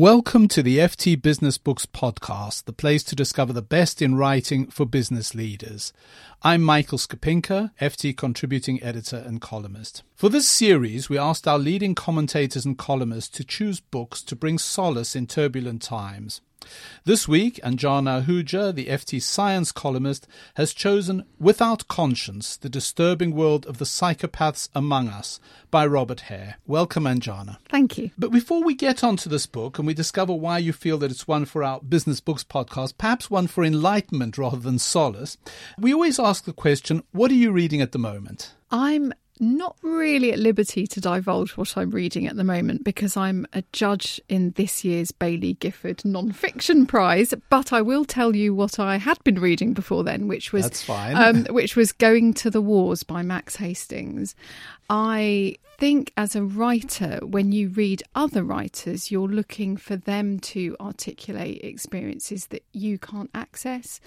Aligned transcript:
Welcome 0.00 0.46
to 0.50 0.62
the 0.62 0.78
FT 0.78 1.20
Business 1.20 1.58
Books 1.58 1.84
podcast, 1.84 2.66
the 2.66 2.72
place 2.72 3.02
to 3.02 3.16
discover 3.16 3.52
the 3.52 3.60
best 3.60 4.00
in 4.00 4.14
writing 4.14 4.68
for 4.68 4.86
business 4.86 5.34
leaders. 5.34 5.92
I'm 6.40 6.62
Michael 6.62 6.98
Skapinker, 6.98 7.72
FT 7.80 8.16
contributing 8.16 8.80
editor 8.80 9.16
and 9.16 9.40
columnist. 9.40 10.04
For 10.14 10.28
this 10.28 10.48
series, 10.48 11.08
we 11.08 11.18
asked 11.18 11.48
our 11.48 11.58
leading 11.58 11.96
commentators 11.96 12.64
and 12.64 12.78
columnists 12.78 13.36
to 13.38 13.44
choose 13.44 13.80
books 13.80 14.22
to 14.22 14.36
bring 14.36 14.56
solace 14.56 15.16
in 15.16 15.26
turbulent 15.26 15.82
times. 15.82 16.42
This 17.04 17.26
week, 17.26 17.58
Anjana 17.64 18.24
Ahuja, 18.24 18.74
the 18.74 18.86
FT 18.86 19.22
science 19.22 19.72
columnist, 19.72 20.26
has 20.56 20.74
chosen 20.74 21.24
Without 21.38 21.88
Conscience 21.88 22.56
The 22.56 22.68
Disturbing 22.68 23.34
World 23.34 23.64
of 23.66 23.78
the 23.78 23.84
Psychopaths 23.84 24.68
Among 24.74 25.08
Us 25.08 25.40
by 25.70 25.86
Robert 25.86 26.20
Hare. 26.22 26.56
Welcome, 26.66 27.04
Anjana. 27.04 27.58
Thank 27.70 27.96
you. 27.96 28.10
But 28.18 28.30
before 28.30 28.62
we 28.62 28.74
get 28.74 29.02
onto 29.02 29.30
this 29.30 29.46
book 29.46 29.78
and 29.78 29.86
we 29.86 29.94
discover 29.94 30.34
why 30.34 30.58
you 30.58 30.72
feel 30.72 30.98
that 30.98 31.10
it's 31.10 31.28
one 31.28 31.44
for 31.44 31.64
our 31.64 31.80
Business 31.80 32.20
Books 32.20 32.44
podcast, 32.44 32.98
perhaps 32.98 33.30
one 33.30 33.46
for 33.46 33.64
enlightenment 33.64 34.36
rather 34.36 34.58
than 34.58 34.78
solace, 34.78 35.38
we 35.78 35.94
always 35.94 36.18
ask 36.18 36.44
the 36.44 36.52
question 36.52 37.02
what 37.12 37.30
are 37.30 37.34
you 37.34 37.52
reading 37.52 37.80
at 37.80 37.92
the 37.92 37.98
moment? 37.98 38.52
I'm 38.70 39.14
not 39.40 39.76
really 39.82 40.32
at 40.32 40.38
liberty 40.38 40.86
to 40.86 41.00
divulge 41.00 41.56
what 41.56 41.76
I'm 41.76 41.90
reading 41.90 42.26
at 42.26 42.36
the 42.36 42.44
moment 42.44 42.84
because 42.84 43.16
I'm 43.16 43.46
a 43.52 43.62
judge 43.72 44.20
in 44.28 44.52
this 44.52 44.84
year's 44.84 45.12
Baillie 45.12 45.58
Gifford 45.58 46.04
Non-Fiction 46.04 46.86
Prize. 46.86 47.34
But 47.50 47.72
I 47.72 47.82
will 47.82 48.04
tell 48.04 48.34
you 48.34 48.54
what 48.54 48.78
I 48.78 48.96
had 48.96 49.22
been 49.24 49.40
reading 49.40 49.74
before 49.74 50.04
then, 50.04 50.28
which 50.28 50.52
was 50.52 50.64
That's 50.64 50.82
fine. 50.82 51.16
Um, 51.16 51.44
which 51.54 51.76
was 51.76 51.92
Going 51.92 52.34
to 52.34 52.50
the 52.50 52.60
Wars 52.60 53.02
by 53.02 53.22
Max 53.22 53.56
Hastings. 53.56 54.34
I 54.90 55.56
think 55.78 56.12
as 56.16 56.34
a 56.34 56.42
writer, 56.42 57.20
when 57.22 57.52
you 57.52 57.68
read 57.68 58.02
other 58.14 58.42
writers, 58.42 59.10
you're 59.10 59.28
looking 59.28 59.76
for 59.76 59.96
them 59.96 60.40
to 60.40 60.76
articulate 60.80 61.62
experiences 61.62 62.46
that 62.46 62.64
you 62.72 62.98
can't 62.98 63.30
access. 63.34 64.00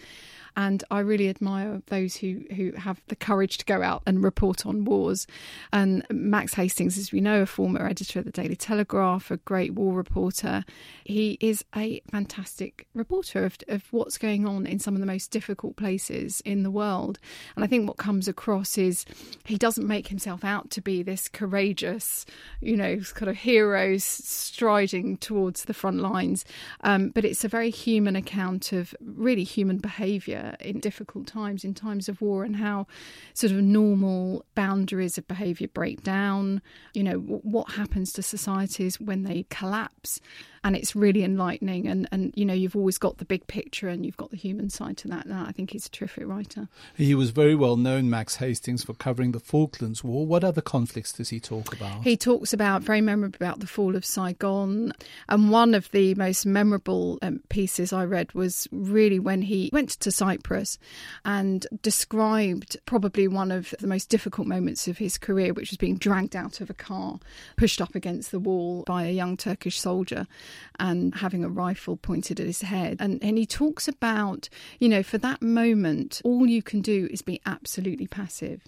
And 0.55 0.83
I 0.91 0.99
really 0.99 1.29
admire 1.29 1.81
those 1.87 2.15
who, 2.15 2.41
who 2.55 2.73
have 2.73 3.01
the 3.07 3.15
courage 3.15 3.57
to 3.59 3.65
go 3.65 3.81
out 3.81 4.03
and 4.05 4.23
report 4.23 4.65
on 4.65 4.85
wars. 4.85 5.27
And 5.71 6.05
Max 6.09 6.53
Hastings, 6.53 6.97
as 6.97 7.11
we 7.11 7.21
know, 7.21 7.41
a 7.41 7.45
former 7.45 7.85
editor 7.85 8.19
of 8.19 8.25
the 8.25 8.31
Daily 8.31 8.55
Telegraph, 8.55 9.31
a 9.31 9.37
great 9.37 9.73
war 9.73 9.93
reporter, 9.93 10.63
he 11.03 11.37
is 11.39 11.63
a 11.75 12.01
fantastic 12.11 12.87
reporter 12.93 13.45
of, 13.45 13.57
of 13.67 13.83
what's 13.91 14.17
going 14.17 14.47
on 14.47 14.65
in 14.65 14.79
some 14.79 14.93
of 14.93 14.99
the 14.99 15.05
most 15.05 15.31
difficult 15.31 15.75
places 15.75 16.41
in 16.41 16.63
the 16.63 16.71
world. 16.71 17.19
And 17.55 17.63
I 17.63 17.67
think 17.67 17.87
what 17.87 17.97
comes 17.97 18.27
across 18.27 18.77
is 18.77 19.05
he 19.45 19.57
doesn't 19.57 19.87
make 19.87 20.07
himself 20.07 20.43
out 20.43 20.69
to 20.71 20.81
be 20.81 21.03
this 21.03 21.27
courageous, 21.27 22.25
you 22.59 22.75
know, 22.75 22.99
kind 23.13 23.29
of 23.29 23.37
hero 23.37 23.97
striding 23.97 25.17
towards 25.17 25.65
the 25.65 25.73
front 25.73 25.99
lines. 25.99 26.45
Um, 26.81 27.09
but 27.09 27.25
it's 27.25 27.43
a 27.43 27.47
very 27.47 27.69
human 27.69 28.15
account 28.15 28.73
of 28.73 28.93
really 29.01 29.43
human 29.43 29.77
behaviour 29.77 30.40
in 30.59 30.79
difficult 30.79 31.27
times, 31.27 31.63
in 31.63 31.73
times 31.73 32.09
of 32.09 32.21
war, 32.21 32.43
and 32.43 32.57
how 32.57 32.87
sort 33.33 33.51
of 33.51 33.59
normal 33.61 34.45
boundaries 34.55 35.17
of 35.17 35.27
behaviour 35.27 35.67
break 35.67 36.03
down. 36.03 36.61
You 36.93 37.03
know, 37.03 37.17
what 37.17 37.71
happens 37.71 38.11
to 38.13 38.21
societies 38.21 38.99
when 38.99 39.23
they 39.23 39.45
collapse 39.49 40.19
and 40.63 40.75
it's 40.75 40.95
really 40.95 41.23
enlightening. 41.23 41.87
And, 41.87 42.07
and 42.11 42.33
you 42.35 42.45
know, 42.45 42.53
you've 42.53 42.75
always 42.75 42.97
got 42.97 43.17
the 43.17 43.25
big 43.25 43.47
picture 43.47 43.87
and 43.87 44.05
you've 44.05 44.17
got 44.17 44.31
the 44.31 44.37
human 44.37 44.69
side 44.69 44.97
to 44.97 45.07
that. 45.07 45.25
And 45.25 45.33
I 45.33 45.51
think 45.51 45.71
he's 45.71 45.87
a 45.87 45.89
terrific 45.89 46.27
writer. 46.27 46.67
He 46.95 47.15
was 47.15 47.31
very 47.31 47.55
well 47.55 47.77
known, 47.77 48.09
Max 48.09 48.35
Hastings, 48.35 48.83
for 48.83 48.93
covering 48.93 49.31
the 49.31 49.39
Falklands 49.39 50.03
War. 50.03 50.25
What 50.25 50.43
other 50.43 50.61
conflicts 50.61 51.13
does 51.13 51.29
he 51.29 51.39
talk 51.39 51.73
about? 51.73 52.03
He 52.03 52.15
talks 52.15 52.53
about, 52.53 52.83
very 52.83 53.01
memorable, 53.01 53.35
about 53.35 53.59
the 53.59 53.67
fall 53.67 53.95
of 53.95 54.05
Saigon. 54.05 54.93
And 55.29 55.51
one 55.51 55.73
of 55.73 55.89
the 55.91 56.13
most 56.15 56.45
memorable 56.45 57.17
um, 57.21 57.41
pieces 57.49 57.91
I 57.91 58.05
read 58.05 58.33
was 58.33 58.67
really 58.71 59.19
when 59.19 59.41
he 59.41 59.69
went 59.73 59.89
to 59.91 60.11
Cyprus 60.11 60.77
and 61.25 61.65
described 61.81 62.77
probably 62.85 63.27
one 63.27 63.51
of 63.51 63.73
the 63.79 63.87
most 63.87 64.09
difficult 64.09 64.47
moments 64.47 64.87
of 64.87 64.99
his 64.99 65.17
career, 65.17 65.53
which 65.53 65.71
was 65.71 65.77
being 65.77 65.97
dragged 65.97 66.35
out 66.35 66.61
of 66.61 66.69
a 66.69 66.75
car, 66.75 67.19
pushed 67.57 67.81
up 67.81 67.95
against 67.95 68.31
the 68.31 68.39
wall 68.39 68.83
by 68.85 69.05
a 69.05 69.11
young 69.11 69.37
Turkish 69.37 69.79
soldier 69.79 70.27
and 70.79 71.15
having 71.15 71.43
a 71.43 71.49
rifle 71.49 71.97
pointed 71.97 72.39
at 72.39 72.45
his 72.45 72.61
head. 72.61 72.97
And, 72.99 73.23
and 73.23 73.37
he 73.37 73.45
talks 73.45 73.87
about, 73.87 74.49
you 74.79 74.89
know, 74.89 75.03
for 75.03 75.17
that 75.19 75.41
moment, 75.41 76.21
all 76.23 76.47
you 76.47 76.61
can 76.61 76.81
do 76.81 77.07
is 77.11 77.21
be 77.21 77.41
absolutely 77.45 78.07
passive. 78.07 78.61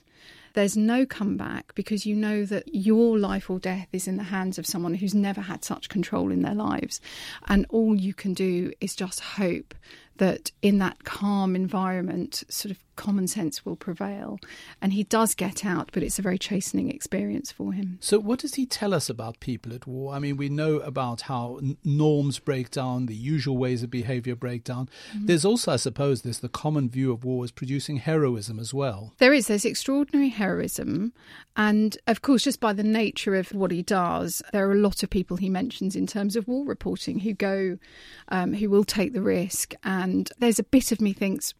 There's 0.54 0.78
no 0.78 1.06
comeback 1.08 1.74
because 1.74 2.06
you 2.06 2.16
know 2.16 2.46
that 2.46 2.74
your 2.74 3.18
life 3.18 3.50
or 3.50 3.58
death 3.58 3.88
is 3.92 4.08
in 4.08 4.18
the 4.18 4.24
hands 4.24 4.60
of 4.60 4.68
someone 4.68 4.94
who's 4.94 5.16
never 5.16 5.42
had 5.42 5.66
such 5.66 5.90
control 5.90 6.32
in 6.32 6.44
their 6.44 6.54
lives. 6.54 7.02
And 7.48 7.66
all 7.70 7.96
you 7.96 8.14
can 8.14 8.36
do 8.36 8.72
is 8.80 8.96
just 8.96 9.20
hope 9.20 9.74
that 10.18 10.52
in 10.62 10.78
that 10.80 11.04
calm 11.04 11.56
environment, 11.56 12.44
sort 12.50 12.72
of 12.72 12.84
common 12.96 13.28
sense 13.28 13.66
will 13.66 13.76
prevail. 13.76 14.40
And 14.82 14.94
he 14.94 15.04
does 15.04 15.34
get 15.34 15.66
out, 15.66 15.90
but 15.92 16.04
it's 16.04 16.20
a 16.20 16.22
very 16.22 16.38
chastening 16.38 16.92
experience 16.92 17.52
for 17.52 17.74
him. 17.74 17.98
So, 18.02 18.20
what 18.20 18.40
does 18.40 18.56
he 18.56 18.66
tell 18.66 18.94
us 18.94 19.10
about 19.10 19.40
people 19.40 19.74
at 19.74 19.88
war? 19.88 20.14
I 20.14 20.20
mean, 20.20 20.38
we 20.38 20.50
know 20.50 20.78
about 20.78 21.22
how 21.22 21.60
norms 21.84 22.40
break 22.40 22.70
down, 22.72 23.08
the 23.08 23.16
usual 23.16 23.58
ways 23.58 23.84
of 23.84 23.90
behavior 23.90 24.36
break 24.36 24.64
down. 24.64 24.90
Mm-hmm. 25.14 25.26
There's 25.26 25.46
also, 25.46 25.74
I 25.74 25.78
suppose, 25.78 26.22
there's 26.22 26.40
the 26.40 26.50
common 26.50 26.90
view 26.90 27.12
of 27.12 27.24
war 27.24 27.44
as 27.44 27.52
producing 27.52 27.98
heroism 27.98 28.60
as 28.60 28.74
well. 28.74 29.14
There 29.18 29.34
is. 29.34 29.48
There's 29.48 29.66
extraordinary 29.66 30.30
heroism. 30.30 31.14
And 31.56 31.98
of 32.08 32.22
course, 32.22 32.44
just 32.44 32.60
by 32.60 32.74
the 32.74 32.84
nature 32.84 33.36
of 33.36 33.52
what 33.52 33.72
he 33.72 33.84
does, 33.84 34.42
there 34.52 34.68
are 34.68 34.74
a 34.74 34.78
lot 34.78 35.04
of 35.04 35.10
people 35.10 35.38
he 35.38 35.50
mentions 35.50 35.96
in 35.96 36.08
terms 36.08 36.36
of 36.36 36.48
war 36.48 36.66
reporting 36.66 37.20
who 37.20 37.34
go, 37.34 37.78
um, 38.30 38.54
who 38.54 38.70
will 38.70 38.84
take 38.84 39.14
the 39.14 39.22
risk. 39.22 39.74
And 39.84 40.03
there's 40.40 40.60
a 40.60 40.64
bit 40.64 40.92
of 40.92 41.02
me 41.02 41.14
thinks, 41.14 41.54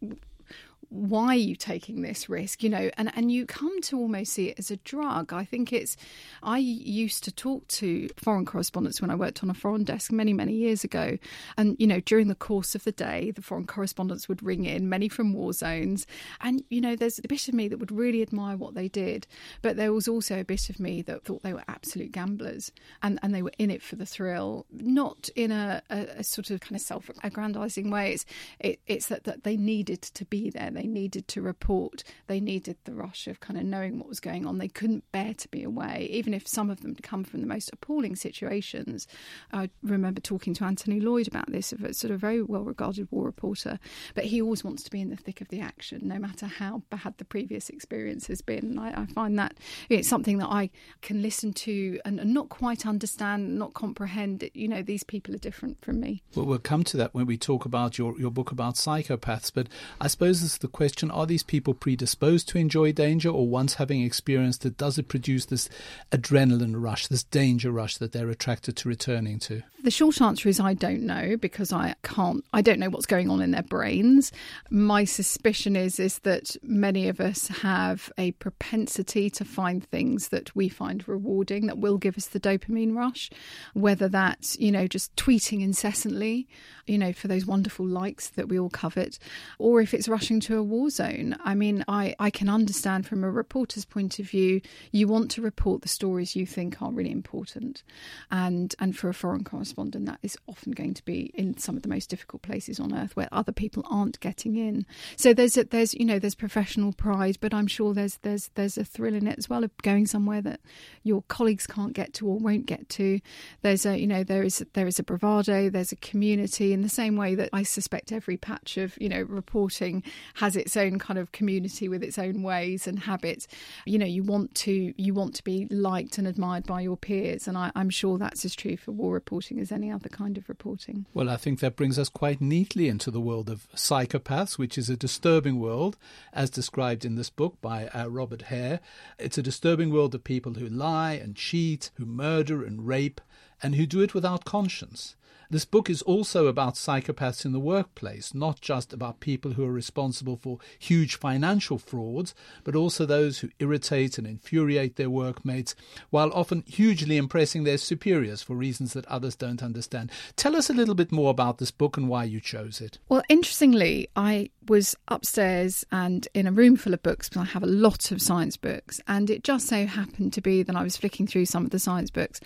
why 0.94 1.26
are 1.26 1.34
you 1.34 1.56
taking 1.56 2.02
this 2.02 2.28
risk 2.28 2.62
you 2.62 2.70
know 2.70 2.88
and 2.96 3.10
and 3.16 3.32
you 3.32 3.44
come 3.44 3.80
to 3.82 3.98
almost 3.98 4.32
see 4.32 4.50
it 4.50 4.58
as 4.60 4.70
a 4.70 4.76
drug. 4.78 5.32
I 5.32 5.44
think 5.44 5.72
it's 5.72 5.96
i 6.40 6.58
used 6.58 7.24
to 7.24 7.32
talk 7.32 7.66
to 7.66 8.08
foreign 8.16 8.46
correspondents 8.46 9.00
when 9.00 9.10
i 9.10 9.16
worked 9.16 9.42
on 9.42 9.50
a 9.50 9.54
foreign 9.54 9.82
desk 9.82 10.12
many 10.12 10.32
many 10.32 10.52
years 10.52 10.84
ago. 10.84 11.18
And 11.56 11.74
you 11.80 11.88
know 11.88 11.98
during 11.98 12.28
the 12.28 12.36
course 12.36 12.76
of 12.76 12.84
the 12.84 12.92
day 12.92 13.32
the 13.32 13.42
foreign 13.42 13.66
correspondents 13.66 14.28
would 14.28 14.40
ring 14.40 14.66
in 14.66 14.88
many 14.88 15.08
from 15.08 15.32
war 15.32 15.52
zones. 15.52 16.06
And 16.40 16.62
you 16.70 16.80
know 16.80 16.94
there's 16.94 17.18
a 17.18 17.26
bit 17.26 17.48
of 17.48 17.54
me 17.54 17.66
that 17.68 17.78
would 17.78 17.90
really 17.90 18.22
admire 18.22 18.56
what 18.56 18.74
they 18.74 18.86
did. 18.86 19.26
But 19.62 19.76
there 19.76 19.92
was 19.92 20.06
also 20.06 20.38
a 20.38 20.44
bit 20.44 20.70
of 20.70 20.78
me 20.78 21.02
that 21.02 21.24
thought 21.24 21.42
they 21.42 21.54
were 21.54 21.64
absolute 21.66 22.12
gamblers 22.12 22.70
and 23.02 23.18
and 23.24 23.34
they 23.34 23.42
were 23.42 23.52
in 23.58 23.72
it 23.72 23.82
for 23.82 23.96
the 23.96 24.06
thrill. 24.06 24.64
Not 24.70 25.28
in 25.34 25.50
a, 25.50 25.82
a, 25.90 26.06
a 26.18 26.24
sort 26.24 26.50
of 26.50 26.60
kind 26.60 26.76
of 26.76 26.82
self-aggrandizing 26.82 27.90
way. 27.90 28.12
It's 28.12 28.26
it, 28.60 28.80
it's 28.86 29.06
that, 29.08 29.24
that 29.24 29.42
they 29.42 29.56
needed 29.56 30.02
to 30.02 30.24
be 30.24 30.50
there. 30.50 30.70
They 30.70 30.83
they 30.84 30.88
needed 30.88 31.26
to 31.28 31.40
report. 31.40 32.04
They 32.26 32.40
needed 32.40 32.76
the 32.84 32.92
rush 32.92 33.26
of 33.26 33.40
kind 33.40 33.58
of 33.58 33.64
knowing 33.64 33.98
what 33.98 34.08
was 34.08 34.20
going 34.20 34.46
on. 34.46 34.58
They 34.58 34.68
couldn't 34.68 35.10
bear 35.12 35.32
to 35.32 35.48
be 35.48 35.62
away, 35.62 36.08
even 36.10 36.34
if 36.34 36.46
some 36.46 36.68
of 36.68 36.82
them 36.82 36.94
come 36.96 37.24
from 37.24 37.40
the 37.40 37.46
most 37.46 37.70
appalling 37.72 38.16
situations. 38.16 39.06
I 39.50 39.70
remember 39.82 40.20
talking 40.20 40.52
to 40.54 40.64
Anthony 40.64 41.00
Lloyd 41.00 41.26
about 41.26 41.50
this, 41.50 41.72
a 41.72 41.94
sort 41.94 42.10
of 42.10 42.20
very 42.20 42.42
well 42.42 42.64
regarded 42.64 43.08
war 43.10 43.24
reporter, 43.24 43.78
but 44.14 44.24
he 44.24 44.42
always 44.42 44.62
wants 44.62 44.82
to 44.82 44.90
be 44.90 45.00
in 45.00 45.08
the 45.08 45.16
thick 45.16 45.40
of 45.40 45.48
the 45.48 45.60
action, 45.60 46.02
no 46.04 46.18
matter 46.18 46.46
how 46.46 46.82
bad 46.90 47.14
the 47.16 47.24
previous 47.24 47.70
experience 47.70 48.26
has 48.26 48.42
been. 48.42 48.78
I, 48.78 49.02
I 49.02 49.06
find 49.06 49.38
that 49.38 49.56
it's 49.88 50.08
something 50.08 50.36
that 50.38 50.48
I 50.48 50.68
can 51.00 51.22
listen 51.22 51.54
to 51.54 51.98
and, 52.04 52.20
and 52.20 52.34
not 52.34 52.50
quite 52.50 52.84
understand, 52.84 53.58
not 53.58 53.72
comprehend. 53.72 54.50
You 54.52 54.68
know, 54.68 54.82
these 54.82 55.02
people 55.02 55.34
are 55.34 55.38
different 55.38 55.82
from 55.82 56.00
me. 56.00 56.22
Well, 56.34 56.44
we'll 56.44 56.58
come 56.58 56.84
to 56.84 56.98
that 56.98 57.14
when 57.14 57.24
we 57.24 57.38
talk 57.38 57.64
about 57.64 57.96
your, 57.96 58.18
your 58.20 58.30
book 58.30 58.52
about 58.52 58.74
psychopaths, 58.74 59.50
but 59.54 59.68
I 59.98 60.08
suppose 60.08 60.42
this 60.42 60.58
the 60.64 60.68
question 60.68 61.10
are 61.10 61.26
these 61.26 61.42
people 61.42 61.74
predisposed 61.74 62.48
to 62.48 62.56
enjoy 62.56 62.90
danger, 62.90 63.28
or 63.28 63.46
once 63.46 63.74
having 63.74 64.00
experienced 64.00 64.64
it, 64.64 64.78
does 64.78 64.96
it 64.96 65.08
produce 65.08 65.44
this 65.44 65.68
adrenaline 66.10 66.82
rush, 66.82 67.06
this 67.06 67.22
danger 67.22 67.70
rush 67.70 67.98
that 67.98 68.12
they're 68.12 68.30
attracted 68.30 68.74
to 68.76 68.88
returning 68.88 69.38
to? 69.40 69.62
The 69.82 69.90
short 69.90 70.22
answer 70.22 70.48
is 70.48 70.58
I 70.58 70.72
don't 70.72 71.02
know 71.02 71.36
because 71.36 71.70
I 71.70 71.94
can't, 72.02 72.42
I 72.54 72.62
don't 72.62 72.78
know 72.78 72.88
what's 72.88 73.04
going 73.04 73.28
on 73.28 73.42
in 73.42 73.50
their 73.50 73.62
brains. 73.62 74.32
My 74.70 75.04
suspicion 75.04 75.76
is, 75.76 76.00
is 76.00 76.20
that 76.20 76.56
many 76.62 77.06
of 77.08 77.20
us 77.20 77.48
have 77.48 78.10
a 78.16 78.32
propensity 78.32 79.28
to 79.28 79.44
find 79.44 79.84
things 79.84 80.28
that 80.28 80.56
we 80.56 80.70
find 80.70 81.06
rewarding 81.06 81.66
that 81.66 81.76
will 81.76 81.98
give 81.98 82.16
us 82.16 82.28
the 82.28 82.40
dopamine 82.40 82.96
rush, 82.96 83.28
whether 83.74 84.08
that's, 84.08 84.58
you 84.58 84.72
know, 84.72 84.86
just 84.86 85.14
tweeting 85.16 85.60
incessantly, 85.62 86.48
you 86.86 86.96
know, 86.96 87.12
for 87.12 87.28
those 87.28 87.44
wonderful 87.44 87.86
likes 87.86 88.30
that 88.30 88.48
we 88.48 88.58
all 88.58 88.70
covet, 88.70 89.18
or 89.58 89.82
if 89.82 89.92
it's 89.92 90.08
rushing 90.08 90.40
to 90.40 90.53
a 90.54 90.62
war 90.62 90.90
zone. 90.90 91.36
I 91.44 91.54
mean, 91.54 91.84
I, 91.88 92.14
I 92.18 92.30
can 92.30 92.48
understand 92.48 93.06
from 93.06 93.24
a 93.24 93.30
reporter's 93.30 93.84
point 93.84 94.18
of 94.18 94.26
view, 94.26 94.60
you 94.92 95.08
want 95.08 95.30
to 95.32 95.42
report 95.42 95.82
the 95.82 95.88
stories 95.88 96.36
you 96.36 96.46
think 96.46 96.80
are 96.80 96.92
really 96.92 97.10
important. 97.10 97.82
And 98.30 98.74
and 98.78 98.96
for 98.96 99.08
a 99.08 99.14
foreign 99.14 99.44
correspondent, 99.44 100.06
that 100.06 100.18
is 100.22 100.36
often 100.46 100.72
going 100.72 100.94
to 100.94 101.04
be 101.04 101.30
in 101.34 101.58
some 101.58 101.76
of 101.76 101.82
the 101.82 101.88
most 101.88 102.10
difficult 102.10 102.42
places 102.42 102.80
on 102.80 102.94
earth 102.94 103.16
where 103.16 103.28
other 103.32 103.52
people 103.52 103.84
aren't 103.88 104.20
getting 104.20 104.56
in. 104.56 104.86
So 105.16 105.34
there's 105.34 105.56
a, 105.56 105.64
there's 105.64 105.94
you 105.94 106.04
know 106.04 106.18
there's 106.18 106.34
professional 106.34 106.92
pride, 106.92 107.38
but 107.40 107.54
I'm 107.54 107.66
sure 107.66 107.94
there's 107.94 108.18
there's 108.22 108.50
there's 108.54 108.78
a 108.78 108.84
thrill 108.84 109.14
in 109.14 109.26
it 109.26 109.38
as 109.38 109.48
well 109.48 109.64
of 109.64 109.76
going 109.78 110.06
somewhere 110.06 110.40
that 110.42 110.60
your 111.02 111.22
colleagues 111.28 111.66
can't 111.66 111.92
get 111.92 112.14
to 112.14 112.28
or 112.28 112.38
won't 112.38 112.66
get 112.66 112.88
to. 112.90 113.20
There's 113.62 113.86
a 113.86 113.98
you 113.98 114.06
know 114.06 114.24
there 114.24 114.42
is 114.42 114.64
there 114.74 114.86
is 114.86 114.98
a 114.98 115.02
bravado, 115.02 115.70
there's 115.70 115.92
a 115.92 115.96
community 115.96 116.72
in 116.72 116.82
the 116.82 116.88
same 116.88 117.16
way 117.16 117.34
that 117.34 117.50
I 117.52 117.62
suspect 117.62 118.12
every 118.12 118.36
patch 118.36 118.76
of 118.76 118.96
you 119.00 119.08
know 119.08 119.22
reporting 119.22 120.02
has 120.44 120.56
its 120.56 120.76
own 120.76 120.98
kind 120.98 121.18
of 121.18 121.32
community 121.32 121.88
with 121.88 122.02
its 122.02 122.18
own 122.18 122.42
ways 122.42 122.86
and 122.86 122.98
habits. 122.98 123.48
You 123.86 123.98
know 123.98 124.04
you 124.04 124.22
want 124.22 124.54
to 124.56 124.92
you 124.96 125.14
want 125.14 125.34
to 125.36 125.44
be 125.44 125.66
liked 125.70 126.18
and 126.18 126.28
admired 126.28 126.66
by 126.66 126.82
your 126.82 126.98
peers, 126.98 127.48
and 127.48 127.56
I, 127.56 127.72
I'm 127.74 127.88
sure 127.88 128.18
that's 128.18 128.44
as 128.44 128.54
true 128.54 128.76
for 128.76 128.92
war 128.92 129.14
reporting 129.14 129.58
as 129.58 129.72
any 129.72 129.90
other 129.90 130.10
kind 130.10 130.36
of 130.36 130.46
reporting. 130.50 131.06
Well, 131.14 131.30
I 131.30 131.38
think 131.38 131.60
that 131.60 131.76
brings 131.76 131.98
us 131.98 132.10
quite 132.10 132.42
neatly 132.42 132.88
into 132.88 133.10
the 133.10 133.22
world 133.22 133.48
of 133.48 133.66
psychopaths, 133.74 134.58
which 134.58 134.76
is 134.76 134.90
a 134.90 134.98
disturbing 134.98 135.58
world, 135.58 135.96
as 136.34 136.50
described 136.50 137.06
in 137.06 137.14
this 137.14 137.30
book 137.30 137.56
by 137.62 137.88
uh, 137.88 138.08
Robert 138.08 138.42
Hare. 138.42 138.80
It's 139.18 139.38
a 139.38 139.42
disturbing 139.42 139.90
world 139.90 140.14
of 140.14 140.24
people 140.24 140.54
who 140.54 140.68
lie 140.68 141.14
and 141.14 141.34
cheat, 141.34 141.90
who 141.94 142.04
murder 142.04 142.62
and 142.62 142.86
rape, 142.86 143.22
and 143.62 143.76
who 143.76 143.86
do 143.86 144.02
it 144.02 144.12
without 144.12 144.44
conscience. 144.44 145.16
This 145.54 145.64
book 145.64 145.88
is 145.88 146.02
also 146.02 146.48
about 146.48 146.74
psychopaths 146.74 147.44
in 147.44 147.52
the 147.52 147.60
workplace, 147.60 148.34
not 148.34 148.60
just 148.60 148.92
about 148.92 149.20
people 149.20 149.52
who 149.52 149.64
are 149.64 149.70
responsible 149.70 150.36
for 150.36 150.58
huge 150.80 151.14
financial 151.14 151.78
frauds, 151.78 152.34
but 152.64 152.74
also 152.74 153.06
those 153.06 153.38
who 153.38 153.50
irritate 153.60 154.18
and 154.18 154.26
infuriate 154.26 154.96
their 154.96 155.08
workmates, 155.08 155.76
while 156.10 156.32
often 156.32 156.64
hugely 156.66 157.16
impressing 157.16 157.62
their 157.62 157.78
superiors 157.78 158.42
for 158.42 158.56
reasons 158.56 158.94
that 158.94 159.06
others 159.06 159.36
don't 159.36 159.62
understand. 159.62 160.10
Tell 160.34 160.56
us 160.56 160.68
a 160.68 160.74
little 160.74 160.96
bit 160.96 161.12
more 161.12 161.30
about 161.30 161.58
this 161.58 161.70
book 161.70 161.96
and 161.96 162.08
why 162.08 162.24
you 162.24 162.40
chose 162.40 162.80
it. 162.80 162.98
Well, 163.08 163.22
interestingly, 163.28 164.08
I 164.16 164.50
was 164.66 164.96
upstairs 165.06 165.86
and 165.92 166.26
in 166.34 166.48
a 166.48 166.52
room 166.52 166.74
full 166.74 166.94
of 166.94 167.02
books 167.04 167.28
because 167.28 167.42
I 167.42 167.52
have 167.52 167.62
a 167.62 167.66
lot 167.66 168.10
of 168.10 168.20
science 168.20 168.56
books, 168.56 169.00
and 169.06 169.30
it 169.30 169.44
just 169.44 169.68
so 169.68 169.86
happened 169.86 170.32
to 170.32 170.40
be 170.40 170.64
that 170.64 170.74
I 170.74 170.82
was 170.82 170.96
flicking 170.96 171.28
through 171.28 171.46
some 171.46 171.64
of 171.64 171.70
the 171.70 171.78
science 171.78 172.10
books 172.10 172.40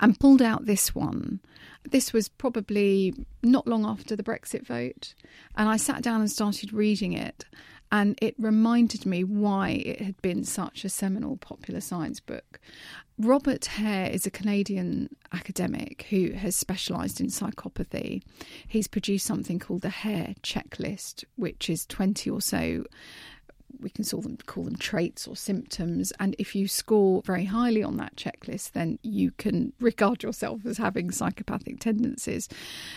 and 0.00 0.18
pulled 0.18 0.42
out 0.42 0.66
this 0.66 0.92
one. 0.92 1.38
This 1.84 2.12
was 2.12 2.28
probably 2.28 3.14
not 3.42 3.66
long 3.66 3.86
after 3.86 4.14
the 4.14 4.22
Brexit 4.22 4.66
vote, 4.66 5.14
and 5.56 5.68
I 5.68 5.76
sat 5.76 6.02
down 6.02 6.20
and 6.20 6.30
started 6.30 6.72
reading 6.72 7.12
it. 7.12 7.44
And 7.90 8.18
it 8.20 8.34
reminded 8.38 9.06
me 9.06 9.24
why 9.24 9.70
it 9.70 10.02
had 10.02 10.20
been 10.20 10.44
such 10.44 10.84
a 10.84 10.90
seminal 10.90 11.38
popular 11.38 11.80
science 11.80 12.20
book. 12.20 12.60
Robert 13.18 13.64
Hare 13.64 14.10
is 14.10 14.26
a 14.26 14.30
Canadian 14.30 15.08
academic 15.32 16.06
who 16.10 16.32
has 16.32 16.54
specialised 16.54 17.20
in 17.20 17.28
psychopathy. 17.28 18.22
He's 18.68 18.86
produced 18.88 19.26
something 19.26 19.58
called 19.58 19.82
the 19.82 19.88
Hare 19.88 20.34
Checklist, 20.42 21.24
which 21.36 21.70
is 21.70 21.86
20 21.86 22.30
or 22.30 22.40
so 22.40 22.84
we 23.80 23.90
can 23.90 24.04
call 24.04 24.20
them 24.20 24.36
call 24.46 24.64
them 24.64 24.76
traits 24.76 25.26
or 25.26 25.36
symptoms. 25.36 26.12
And 26.18 26.34
if 26.38 26.54
you 26.54 26.68
score 26.68 27.22
very 27.22 27.44
highly 27.44 27.82
on 27.82 27.96
that 27.98 28.16
checklist 28.16 28.72
then 28.72 28.98
you 29.02 29.30
can 29.32 29.72
regard 29.80 30.22
yourself 30.22 30.64
as 30.66 30.78
having 30.78 31.10
psychopathic 31.10 31.80
tendencies. 31.80 32.48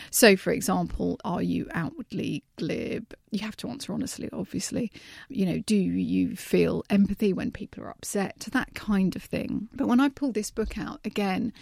So 0.09 0.35
for 0.35 0.51
example 0.51 1.19
are 1.23 1.41
you 1.41 1.68
outwardly 1.73 2.44
glib? 2.57 3.13
You 3.31 3.39
have 3.39 3.57
to 3.57 3.69
answer 3.69 3.94
honestly 3.94 4.29
obviously. 4.33 4.91
You 5.29 5.45
know 5.45 5.59
do 5.59 5.75
you 5.75 6.35
feel 6.35 6.83
empathy 6.89 7.33
when 7.33 7.51
people 7.51 7.83
are 7.83 7.89
upset? 7.89 8.47
That 8.51 8.74
kind 8.75 9.15
of 9.15 9.24
thing. 9.24 9.69
But 9.74 9.88
when 9.88 10.00
i 10.00 10.09
pulled 10.09 10.33
this 10.33 10.51
book 10.51 10.77
out 10.77 11.00
again 11.06 11.53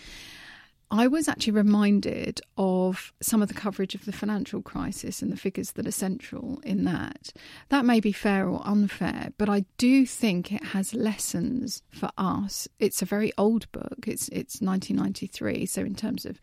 I 0.92 1.06
was 1.06 1.28
actually 1.28 1.54
reminded 1.54 2.42
of 2.58 3.14
some 3.22 3.44
of 3.44 3.48
the 3.48 3.54
coverage 3.54 3.94
of 3.94 4.06
the 4.06 4.12
financial 4.12 4.64
crisis 4.64 5.22
and 5.22 5.32
the 5.32 5.38
figures 5.38 5.72
that 5.74 5.86
are 5.86 5.92
central 5.92 6.60
in 6.64 6.84
that. 6.86 7.32
That 7.70 7.86
may 7.86 8.00
be 8.00 8.12
fair 8.12 8.50
or 8.50 8.66
unfair, 8.66 9.32
but 9.38 9.50
I 9.50 9.66
do 9.78 10.08
think 10.08 10.52
it 10.52 10.64
has 10.64 10.96
lessons 10.96 11.84
for 11.92 12.10
us. 12.18 12.68
It's 12.80 13.04
a 13.04 13.06
very 13.06 13.32
old 13.38 13.72
book. 13.72 14.06
It's 14.08 14.30
it's 14.30 14.62
1993, 14.62 15.68
so 15.68 15.82
in 15.82 15.94
terms 15.94 16.26
of 16.26 16.42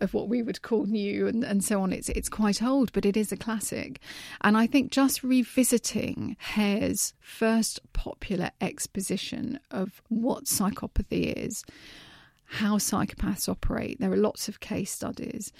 of 0.00 0.14
what 0.14 0.28
we 0.28 0.42
would 0.42 0.62
call 0.62 0.86
new 0.86 1.26
and, 1.26 1.42
and 1.42 1.64
so 1.64 1.82
on, 1.82 1.92
it's 1.92 2.08
it's 2.10 2.28
quite 2.28 2.62
old, 2.62 2.92
but 2.92 3.04
it 3.04 3.16
is 3.16 3.32
a 3.32 3.36
classic. 3.36 4.00
And 4.42 4.56
I 4.56 4.68
think 4.68 4.92
just 4.92 5.24
revisiting 5.24 6.36
Hare's 6.38 7.14
first 7.18 7.80
popular 7.92 8.52
exposition 8.60 9.58
of 9.72 10.00
what 10.08 10.44
psychopathy 10.44 11.32
is 11.36 11.64
how 12.48 12.78
psychopaths 12.78 13.48
operate. 13.48 14.00
There 14.00 14.12
are 14.12 14.16
lots 14.16 14.48
of 14.48 14.60
case 14.60 14.90
studies, 14.90 15.52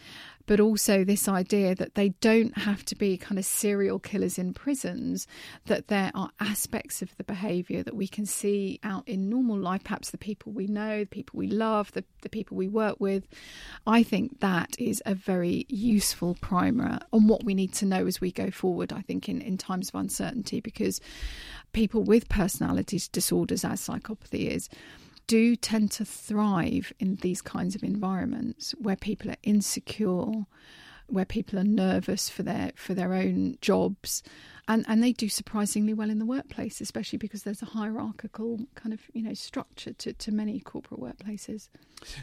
but 0.46 0.58
also 0.58 1.04
this 1.04 1.28
idea 1.28 1.74
that 1.74 1.94
they 1.94 2.08
don't 2.20 2.56
have 2.56 2.82
to 2.86 2.96
be 2.96 3.18
kind 3.18 3.38
of 3.38 3.44
serial 3.44 3.98
killers 3.98 4.38
in 4.38 4.54
prisons, 4.54 5.26
that 5.66 5.88
there 5.88 6.10
are 6.14 6.30
aspects 6.40 7.02
of 7.02 7.14
the 7.18 7.24
behaviour 7.24 7.82
that 7.82 7.94
we 7.94 8.08
can 8.08 8.24
see 8.24 8.80
out 8.82 9.06
in 9.06 9.28
normal 9.28 9.58
life, 9.58 9.84
perhaps 9.84 10.10
the 10.10 10.16
people 10.16 10.50
we 10.52 10.66
know, 10.66 11.00
the 11.00 11.06
people 11.06 11.38
we 11.38 11.48
love, 11.48 11.92
the, 11.92 12.04
the 12.22 12.30
people 12.30 12.56
we 12.56 12.68
work 12.68 12.96
with. 12.98 13.28
I 13.86 14.02
think 14.02 14.40
that 14.40 14.74
is 14.78 15.02
a 15.04 15.14
very 15.14 15.66
useful 15.68 16.38
primer 16.40 17.00
on 17.12 17.28
what 17.28 17.44
we 17.44 17.54
need 17.54 17.74
to 17.74 17.86
know 17.86 18.06
as 18.06 18.18
we 18.18 18.32
go 18.32 18.50
forward, 18.50 18.94
I 18.94 19.02
think, 19.02 19.28
in, 19.28 19.42
in 19.42 19.58
times 19.58 19.90
of 19.90 19.96
uncertainty, 19.96 20.60
because 20.60 21.02
people 21.74 22.02
with 22.02 22.30
personality 22.30 22.98
disorders, 23.12 23.62
as 23.62 23.86
psychopathy 23.86 24.48
is, 24.48 24.70
do 25.28 25.54
tend 25.54 25.92
to 25.92 26.04
thrive 26.04 26.92
in 26.98 27.16
these 27.16 27.40
kinds 27.40 27.76
of 27.76 27.84
environments 27.84 28.72
where 28.72 28.96
people 28.96 29.30
are 29.30 29.36
insecure, 29.44 30.46
where 31.06 31.24
people 31.24 31.58
are 31.58 31.64
nervous 31.64 32.28
for 32.28 32.42
their 32.42 32.72
for 32.74 32.94
their 32.94 33.14
own 33.14 33.56
jobs. 33.60 34.24
And, 34.70 34.84
and 34.86 35.02
they 35.02 35.12
do 35.12 35.30
surprisingly 35.30 35.94
well 35.94 36.10
in 36.10 36.18
the 36.18 36.26
workplace, 36.26 36.82
especially 36.82 37.16
because 37.16 37.42
there's 37.42 37.62
a 37.62 37.66
hierarchical 37.66 38.66
kind 38.74 38.92
of 38.92 39.00
you 39.12 39.22
know 39.22 39.34
structure 39.34 39.92
to, 39.92 40.12
to 40.12 40.32
many 40.32 40.58
corporate 40.60 41.00
workplaces. 41.00 41.68